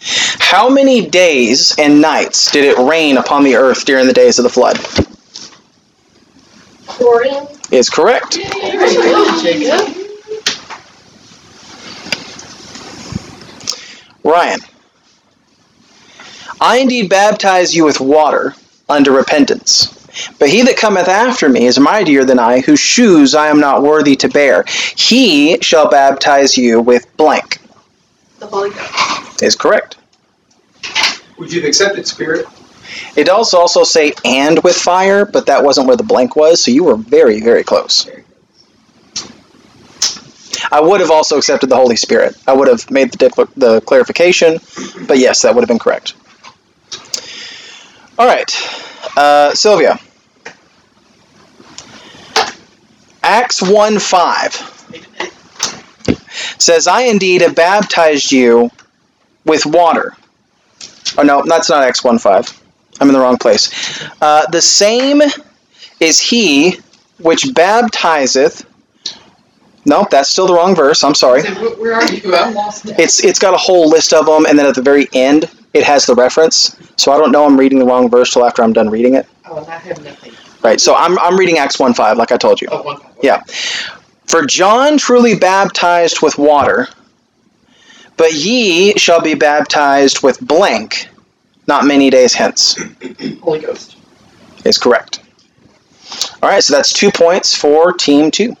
How 0.00 0.68
many 0.68 1.06
days 1.08 1.74
and 1.78 2.00
nights 2.00 2.50
did 2.50 2.64
it 2.64 2.76
rain 2.78 3.16
upon 3.16 3.44
the 3.44 3.56
earth 3.56 3.84
during 3.84 4.06
the 4.06 4.12
days 4.12 4.38
of 4.38 4.42
the 4.42 4.48
flood? 4.50 4.78
Forty. 6.86 7.30
Is 7.70 7.88
correct. 7.88 8.34
Very 8.36 8.94
good, 8.94 9.42
Jacob. 9.42 9.96
Ryan. 14.22 14.60
I 16.60 16.78
indeed 16.78 17.10
baptize 17.10 17.74
you 17.74 17.84
with 17.84 18.00
water 18.00 18.54
unto 18.88 19.12
repentance. 19.12 20.03
But 20.38 20.48
he 20.48 20.62
that 20.62 20.76
cometh 20.76 21.08
after 21.08 21.48
me 21.48 21.66
is 21.66 21.78
mightier 21.78 22.24
than 22.24 22.38
I, 22.38 22.60
whose 22.60 22.80
shoes 22.80 23.34
I 23.34 23.48
am 23.48 23.60
not 23.60 23.82
worthy 23.82 24.16
to 24.16 24.28
bear. 24.28 24.64
He 24.96 25.58
shall 25.60 25.88
baptize 25.88 26.56
you 26.56 26.80
with 26.80 27.16
blank. 27.16 27.58
The 28.38 28.46
Holy 28.46 28.70
Ghost. 28.70 29.42
Is 29.42 29.56
correct. 29.56 29.96
Would 31.38 31.52
you 31.52 31.60
have 31.60 31.68
accepted 31.68 32.06
spirit? 32.06 32.46
It 33.16 33.24
does 33.24 33.54
also 33.54 33.82
say 33.84 34.12
and 34.24 34.62
with 34.62 34.76
fire, 34.76 35.24
but 35.24 35.46
that 35.46 35.64
wasn't 35.64 35.88
where 35.88 35.96
the 35.96 36.04
blank 36.04 36.36
was, 36.36 36.62
so 36.62 36.70
you 36.70 36.84
were 36.84 36.96
very, 36.96 37.40
very 37.40 37.64
close. 37.64 38.08
I 40.70 40.80
would 40.80 41.00
have 41.00 41.10
also 41.10 41.36
accepted 41.38 41.68
the 41.68 41.76
Holy 41.76 41.96
Spirit. 41.96 42.36
I 42.46 42.52
would 42.52 42.68
have 42.68 42.90
made 42.90 43.12
the, 43.12 43.18
decla- 43.18 43.54
the 43.56 43.80
clarification, 43.82 44.58
but 45.06 45.18
yes, 45.18 45.42
that 45.42 45.54
would 45.54 45.62
have 45.62 45.68
been 45.68 45.78
correct. 45.78 46.14
All 48.18 48.26
right, 48.26 48.50
uh, 49.16 49.54
Sylvia. 49.54 49.98
Acts 53.22 53.62
1 53.62 53.98
5 53.98 54.74
says, 56.58 56.86
I 56.86 57.02
indeed 57.02 57.40
have 57.40 57.54
baptized 57.54 58.30
you 58.32 58.70
with 59.44 59.64
water. 59.66 60.14
Oh, 61.16 61.22
no, 61.22 61.42
that's 61.46 61.68
not 61.70 61.82
Acts 61.82 62.02
1 62.04 62.18
5. 62.18 62.60
I'm 63.00 63.08
in 63.08 63.14
the 63.14 63.20
wrong 63.20 63.38
place. 63.38 63.70
Uh, 64.20 64.46
the 64.50 64.62
same 64.62 65.22
is 66.00 66.20
he 66.20 66.78
which 67.18 67.46
baptizeth. 67.54 68.66
Nope, 69.86 70.08
that's 70.10 70.30
still 70.30 70.46
the 70.46 70.54
wrong 70.54 70.74
verse. 70.74 71.04
I'm 71.04 71.14
sorry. 71.14 71.42
Where 71.42 71.70
where 71.76 71.94
are 71.94 72.12
you? 72.12 72.34
I'm 72.34 72.54
lost. 72.54 72.86
now. 72.86 72.94
It's 72.98 73.22
it's 73.22 73.38
got 73.38 73.54
a 73.54 73.58
whole 73.58 73.88
list 73.88 74.12
of 74.12 74.26
them, 74.26 74.46
and 74.46 74.58
then 74.58 74.66
at 74.66 74.74
the 74.74 74.82
very 74.82 75.08
end, 75.12 75.50
it 75.74 75.84
has 75.84 76.06
the 76.06 76.14
reference. 76.14 76.76
So 76.96 77.12
I 77.12 77.18
don't 77.18 77.32
know 77.32 77.44
I'm 77.44 77.58
reading 77.58 77.78
the 77.78 77.84
wrong 77.84 78.08
verse 78.08 78.32
till 78.32 78.44
after 78.46 78.62
I'm 78.62 78.72
done 78.72 78.88
reading 78.88 79.14
it. 79.14 79.26
Oh, 79.46 79.58
and 79.58 79.66
I 79.66 79.76
have 79.78 80.02
nothing. 80.02 80.32
Right. 80.62 80.80
So 80.80 80.94
I'm 80.94 81.18
I'm 81.18 81.36
reading 81.36 81.58
Acts 81.58 81.78
one 81.78 81.92
five, 81.92 82.16
like 82.16 82.32
I 82.32 82.36
told 82.38 82.60
you. 82.62 82.68
Oh, 82.70 82.82
one. 82.82 82.96
okay. 82.96 83.08
Yeah. 83.22 83.42
For 84.26 84.46
John 84.46 84.96
truly 84.96 85.34
baptized 85.34 86.22
with 86.22 86.38
water, 86.38 86.88
but 88.16 88.32
ye 88.32 88.94
shall 88.96 89.20
be 89.20 89.34
baptized 89.34 90.22
with 90.22 90.40
blank, 90.40 91.08
not 91.66 91.84
many 91.84 92.08
days 92.08 92.32
hence. 92.32 92.76
Holy 93.42 93.60
Ghost. 93.60 93.96
Is 94.64 94.78
correct. 94.78 95.20
All 96.42 96.48
right. 96.48 96.64
So 96.64 96.74
that's 96.74 96.90
two 96.90 97.10
points 97.10 97.54
for 97.54 97.92
team 97.92 98.30
two. 98.30 98.56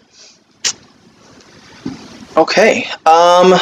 Okay. 2.36 2.86
Um. 3.06 3.54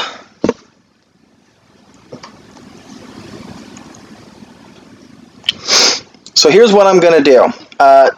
So 6.35 6.51
here's 6.51 6.73
what 6.73 6.87
I'm 6.87 6.99
gonna 6.99 7.21
do. 7.21 7.47
Uh, 7.79 8.11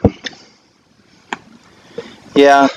yeah. 2.35 2.69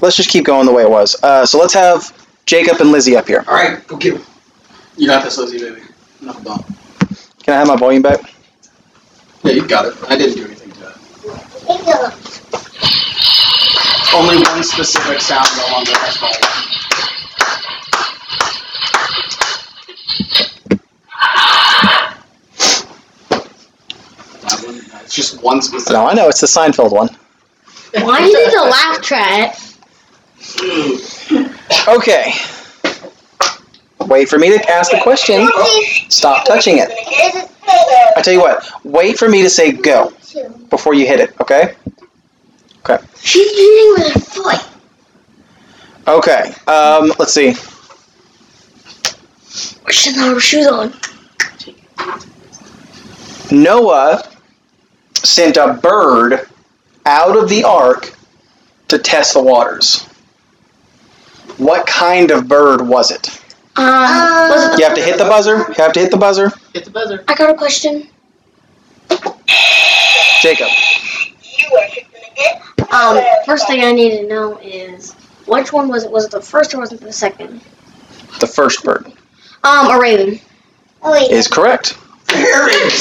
Let's 0.00 0.16
just 0.16 0.30
keep 0.30 0.44
going 0.44 0.64
the 0.64 0.72
way 0.72 0.82
it 0.82 0.90
was. 0.90 1.22
Uh, 1.22 1.44
so 1.44 1.58
let's 1.58 1.74
have 1.74 2.12
Jacob 2.46 2.80
and 2.80 2.92
Lizzie 2.92 3.16
up 3.16 3.26
here. 3.26 3.44
All 3.48 3.54
right, 3.54 3.86
go 3.86 3.96
get 3.96 4.14
him. 4.14 4.22
You 4.96 5.08
got 5.08 5.24
this, 5.24 5.36
Lizzie, 5.38 5.58
baby. 5.58 5.82
Enough 6.22 6.40
about. 6.40 6.64
Can 7.42 7.54
I 7.54 7.58
have 7.58 7.66
my 7.66 7.76
volume 7.76 8.02
back? 8.02 8.20
Yeah, 9.42 9.52
you 9.52 9.66
got 9.66 9.86
it. 9.86 9.94
I 10.08 10.16
didn't 10.16 10.36
do 10.36 10.44
anything 10.44 10.70
to 10.72 10.88
it. 10.88 12.17
Jacob. 14.18 14.30
Only 14.30 14.42
one 14.48 14.62
specific 14.64 15.20
sound 15.20 15.48
no 15.56 15.72
longer 15.72 15.92
has 15.94 16.16
volume. 16.18 16.58
That 24.42 25.02
It's 25.04 25.14
just 25.14 25.42
one 25.42 25.62
specific. 25.62 25.92
No, 25.92 26.06
I 26.06 26.14
know 26.14 26.28
it's 26.28 26.40
the 26.40 26.46
Seinfeld 26.46 26.92
one. 26.92 27.08
Why 27.94 28.20
do 28.20 28.26
you 28.26 28.44
need 28.46 28.52
to 28.52 28.64
laugh 28.64 29.02
track? 29.02 29.56
Okay. 31.86 32.32
Wait 34.06 34.28
for 34.28 34.38
me 34.38 34.48
to 34.50 34.70
ask 34.70 34.90
the 34.90 35.00
question. 35.02 35.48
Stop 36.08 36.46
touching 36.46 36.78
it. 36.78 36.88
I 38.16 38.22
tell 38.22 38.32
you 38.32 38.40
what. 38.40 38.66
Wait 38.84 39.18
for 39.18 39.28
me 39.28 39.42
to 39.42 39.50
say 39.50 39.72
go 39.72 40.12
before 40.70 40.94
you 40.94 41.06
hit 41.06 41.20
it. 41.20 41.38
Okay. 41.40 41.74
She's 43.22 43.52
eating 43.52 43.94
with 43.96 44.12
her 44.14 44.20
foot. 44.20 44.64
Okay. 46.06 46.54
Um. 46.66 47.12
Let's 47.18 47.32
see. 47.32 47.54
She 49.90 50.10
doesn't 50.10 50.22
have 50.22 50.34
her 50.34 50.40
shoes 50.40 50.66
on. 50.66 50.92
Noah 53.50 54.22
sent 55.14 55.56
a 55.56 55.74
bird 55.74 56.48
out 57.06 57.36
of 57.36 57.48
the 57.48 57.64
ark 57.64 58.14
to 58.88 58.98
test 58.98 59.34
the 59.34 59.42
waters. 59.42 60.02
What 61.56 61.86
kind 61.86 62.30
of 62.30 62.46
bird 62.46 62.82
was 62.82 63.10
it? 63.10 63.28
Um, 63.76 63.86
was 63.86 64.74
it 64.74 64.78
You 64.78 64.84
have 64.86 64.94
to 64.96 65.02
hit 65.02 65.18
the 65.18 65.24
buzzer. 65.24 65.58
You 65.58 65.74
have 65.74 65.92
to 65.92 66.00
hit 66.00 66.10
the 66.10 66.16
buzzer. 66.16 66.52
Hit 66.72 66.84
the 66.84 66.90
buzzer. 66.90 67.24
I 67.26 67.34
got 67.34 67.50
a 67.50 67.54
question. 67.54 68.08
Jacob. 70.42 70.68
Um, 72.92 73.20
first 73.44 73.66
thing 73.66 73.84
I 73.84 73.92
need 73.92 74.18
to 74.20 74.26
know 74.28 74.58
is 74.58 75.12
which 75.46 75.72
one 75.72 75.88
was 75.88 76.04
it? 76.04 76.10
Was 76.10 76.24
it 76.26 76.30
the 76.30 76.40
first 76.40 76.74
or 76.74 76.80
was 76.80 76.92
it 76.92 77.00
the 77.00 77.12
second? 77.12 77.60
The 78.40 78.46
first 78.46 78.82
bird 78.84 79.06
Um, 79.64 79.90
a 79.90 79.98
raven. 80.00 80.40
Oh 81.02 81.12
wait. 81.12 81.30
is 81.30 81.48
correct. 81.48 81.94
Very 82.26 82.72
good. 82.72 82.92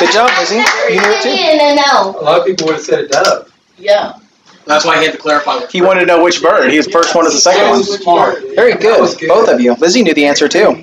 Good 0.00 0.12
job, 0.12 0.30
Lizzie. 0.38 0.56
You 0.56 1.00
knew 1.00 1.10
it 1.10 1.22
too. 1.22 1.56
No, 1.58 1.74
no. 2.14 2.20
A 2.20 2.22
lot 2.22 2.40
of 2.40 2.46
people 2.46 2.66
would 2.66 2.76
have 2.76 2.84
said 2.84 3.04
a 3.04 3.08
dove. 3.08 3.52
Yeah. 3.78 4.18
That's 4.66 4.84
why 4.84 4.98
he 4.98 5.04
had 5.04 5.12
to 5.12 5.18
clarify. 5.18 5.66
He 5.66 5.82
wanted 5.82 6.00
to 6.00 6.06
know 6.06 6.22
which 6.24 6.40
bird. 6.42 6.70
He 6.70 6.76
was 6.78 6.86
first 6.86 7.14
one 7.14 7.26
or 7.26 7.30
the 7.30 7.36
second 7.38 7.68
one. 7.70 7.82
smart. 7.82 8.38
Very 8.54 8.74
good. 8.74 9.16
Both 9.28 9.48
of 9.48 9.60
you. 9.60 9.74
Lizzie 9.74 10.02
knew 10.02 10.14
the 10.14 10.24
answer 10.26 10.48
too. 10.48 10.74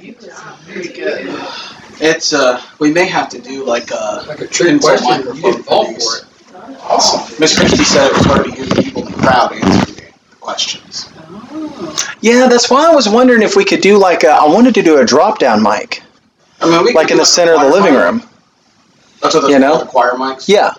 Very 0.66 0.88
good. 0.90 1.46
It's 2.04 2.34
uh, 2.34 2.62
we 2.80 2.92
may 2.92 3.06
have 3.06 3.30
to 3.30 3.40
do 3.40 3.64
like 3.66 3.92
uh, 3.92 4.24
Like 4.28 4.42
a 4.42 4.48
trick 4.48 4.70
Pins 4.70 4.84
question. 4.86 5.36
You 5.36 5.42
didn't 5.42 5.64
fall 5.64 5.86
for 5.86 6.18
it. 6.18 6.26
Awesome. 6.84 7.36
Miss 7.40 7.58
Christie 7.58 7.84
said 7.84 8.08
it 8.08 8.14
was 8.14 8.26
hard 8.26 8.46
to 8.46 8.52
hear 8.52 8.66
the 8.66 8.82
people 8.82 9.06
in 9.06 9.12
the 9.12 9.18
crowd 9.18 9.54
answering 9.54 9.96
the 10.30 10.36
questions. 10.40 11.10
Oh. 11.18 12.16
Yeah, 12.22 12.48
that's 12.48 12.70
why 12.70 12.90
I 12.92 12.96
was 12.96 13.08
wondering 13.08 13.42
if 13.44 13.56
we 13.56 13.64
could 13.66 13.82
do 13.82 13.98
like 13.98 14.24
a, 14.24 14.30
I 14.30 14.46
wanted 14.46 14.74
to 14.76 14.82
do 14.82 15.00
a 15.00 15.06
drop 15.06 15.40
down 15.40 15.62
mic, 15.64 16.04
I 16.60 16.70
mean, 16.70 16.84
we 16.84 16.94
like 16.94 17.12
in 17.12 17.18
the 17.18 17.26
center 17.26 17.54
of 17.54 17.62
the 17.62 17.70
living 17.70 17.94
mic. 17.94 18.04
room. 18.04 18.24
That's 19.22 19.36
what 19.36 19.50
You 19.50 19.60
know? 19.60 19.80
the 19.80 19.86
choir 19.86 20.14
mics. 20.14 20.48
Yeah. 20.48 20.74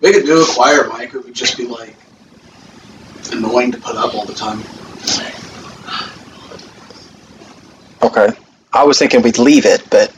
We 0.00 0.12
could 0.12 0.24
do 0.26 0.42
a 0.42 0.46
choir 0.46 0.88
mic. 0.96 1.14
It 1.14 1.24
would 1.24 1.34
just 1.34 1.56
be 1.56 1.66
like 1.66 1.94
annoying 3.32 3.70
to 3.72 3.78
put 3.78 3.96
up 3.96 4.14
all 4.14 4.24
the 4.24 4.34
time. 4.34 4.60
Okay. 8.02 8.28
I 8.72 8.82
was 8.84 8.98
thinking 8.98 9.22
we'd 9.22 9.38
leave 9.38 9.64
it, 9.66 9.82
but 9.90 10.12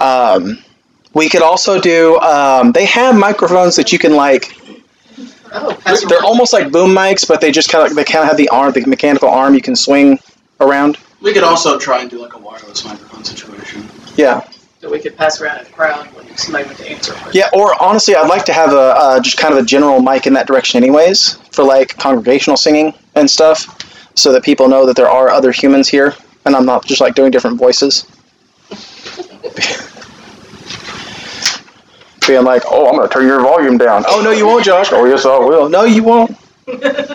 um, 0.00 0.58
we 1.14 1.28
could 1.28 1.42
also 1.42 1.80
do. 1.80 2.18
Um, 2.18 2.72
they 2.72 2.84
have 2.86 3.16
microphones 3.16 3.76
that 3.76 3.92
you 3.92 3.98
can 3.98 4.14
like. 4.14 4.56
Oh, 5.52 5.72
pass 5.84 6.04
They're 6.04 6.24
almost 6.24 6.52
like 6.52 6.72
boom 6.72 6.90
mics, 6.90 7.26
but 7.26 7.40
they 7.40 7.52
just 7.52 7.70
kind 7.70 7.88
of 7.88 7.94
they 7.94 8.02
kind 8.04 8.22
of 8.22 8.28
have 8.28 8.36
the 8.36 8.48
arm, 8.48 8.72
the 8.72 8.84
mechanical 8.86 9.28
arm 9.28 9.54
you 9.54 9.62
can 9.62 9.76
swing 9.76 10.18
around. 10.60 10.98
We 11.20 11.32
could 11.32 11.44
also 11.44 11.78
try 11.78 12.00
and 12.00 12.10
do 12.10 12.20
like 12.20 12.34
a 12.34 12.38
wireless 12.38 12.84
microphone 12.84 13.24
situation. 13.24 13.88
Yeah. 14.16 14.46
that 14.80 14.90
we 14.90 14.98
could 14.98 15.16
pass 15.16 15.40
around 15.40 15.58
in 15.58 15.64
the 15.64 15.70
crowd 15.70 16.06
when 16.14 16.36
somebody 16.36 16.66
went 16.66 16.78
to 16.78 16.90
answer 16.90 17.12
a 17.12 17.16
question. 17.16 17.32
Yeah, 17.40 17.58
or 17.58 17.80
honestly, 17.82 18.14
I'd 18.16 18.28
like 18.28 18.44
to 18.46 18.52
have 18.52 18.72
a 18.72 18.94
uh, 18.96 19.20
just 19.20 19.38
kind 19.38 19.54
of 19.54 19.60
a 19.60 19.64
general 19.64 20.02
mic 20.02 20.26
in 20.26 20.32
that 20.34 20.46
direction, 20.48 20.82
anyways, 20.82 21.34
for 21.52 21.64
like 21.64 21.96
congregational 21.98 22.56
singing 22.56 22.92
and 23.14 23.30
stuff, 23.30 23.78
so 24.16 24.32
that 24.32 24.42
people 24.42 24.68
know 24.68 24.86
that 24.86 24.96
there 24.96 25.08
are 25.08 25.30
other 25.30 25.52
humans 25.52 25.88
here, 25.88 26.14
and 26.44 26.56
I'm 26.56 26.66
not 26.66 26.84
just 26.84 27.00
like 27.00 27.14
doing 27.14 27.30
different 27.30 27.58
voices. 27.58 28.04
Being 32.26 32.44
like, 32.44 32.62
oh, 32.66 32.88
I'm 32.88 32.96
gonna 32.96 33.08
turn 33.08 33.26
your 33.26 33.42
volume 33.42 33.76
down. 33.76 34.04
Oh 34.08 34.22
no, 34.22 34.30
you 34.30 34.46
won't, 34.46 34.64
Josh. 34.64 34.90
Oh 34.92 35.04
yes, 35.04 35.26
I 35.26 35.38
will. 35.38 35.68
No, 35.68 35.84
you 35.84 36.02
won't. 36.02 36.34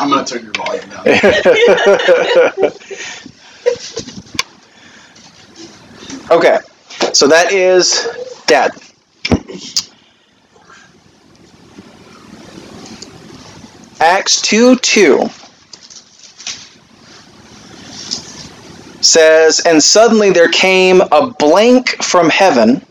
I'm 0.00 0.10
gonna 0.10 0.24
turn 0.24 0.44
your 0.44 0.52
volume 0.52 0.88
down. 0.88 1.00
okay, 6.30 6.58
so 7.12 7.26
that 7.26 7.50
is 7.52 8.06
dad. 8.46 8.70
Acts 14.00 14.40
2 14.42 14.76
2 14.76 15.28
says, 19.00 19.60
And 19.60 19.82
suddenly 19.82 20.30
there 20.30 20.48
came 20.48 21.00
a 21.00 21.30
blank 21.38 22.02
from 22.02 22.30
heaven 22.30 22.84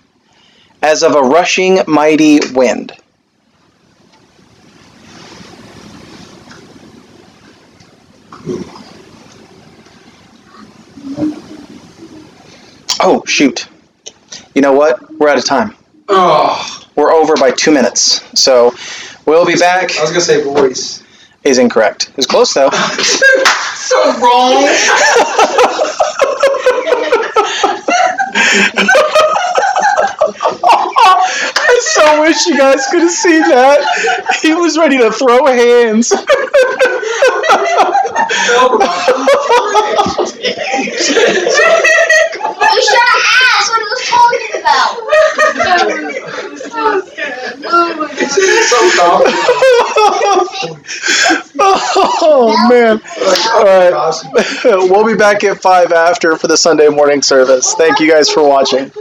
as 0.82 1.04
of 1.04 1.16
a 1.16 1.22
rushing 1.22 1.80
mighty 1.88 2.40
wind. 2.54 2.94
Oh, 13.00 13.24
shoot. 13.26 13.68
You 14.56 14.62
know 14.62 14.74
what? 14.74 15.12
We're 15.18 15.30
out 15.30 15.38
of 15.38 15.46
time. 15.46 15.76
Oh, 16.10 16.84
We're 16.96 17.12
over 17.12 17.36
by 17.36 17.52
two 17.52 17.72
minutes. 17.72 18.22
So 18.40 18.74
we'll 19.26 19.46
be 19.46 19.56
back. 19.56 19.98
I 19.98 20.02
was 20.02 20.10
gonna 20.10 20.22
say 20.22 20.44
voice. 20.44 21.04
Is 21.48 21.60
incorrect. 21.60 22.12
It's 22.18 22.28
close 22.28 22.54
though. 22.54 22.70
so 22.72 24.20
wrong. 24.20 24.68
I 31.56 31.80
so 31.82 32.22
wish 32.22 32.46
you 32.48 32.58
guys 32.58 32.86
could 32.92 33.04
have 33.04 33.12
seen 33.12 33.44
that. 33.44 34.38
He 34.42 34.54
was 34.54 34.78
ready 34.78 34.98
to 34.98 35.10
throw 35.10 35.46
hands. 35.46 36.12
You 42.74 42.82
should 42.84 43.00
have 43.00 43.24
asked 43.54 43.70
what 43.70 43.80
he 43.80 43.88
was 43.88 44.04
talking 44.08 44.54
about. 44.60 44.92
so 48.68 48.80
confident. 48.98 49.38
oh 51.60 52.68
man. 52.70 52.96
Like, 52.98 53.46
All 53.56 53.64
right. 53.66 54.90
We'll 54.90 55.06
be 55.06 55.16
back 55.16 55.44
at 55.44 55.62
five 55.62 55.92
after 55.92 56.36
for 56.38 56.48
the 56.48 56.58
Sunday 56.58 56.90
morning 56.90 57.22
service. 57.22 57.74
Thank 57.76 58.00
you 58.00 58.10
guys 58.10 58.30
for 58.30 58.48
watching. 58.48 58.92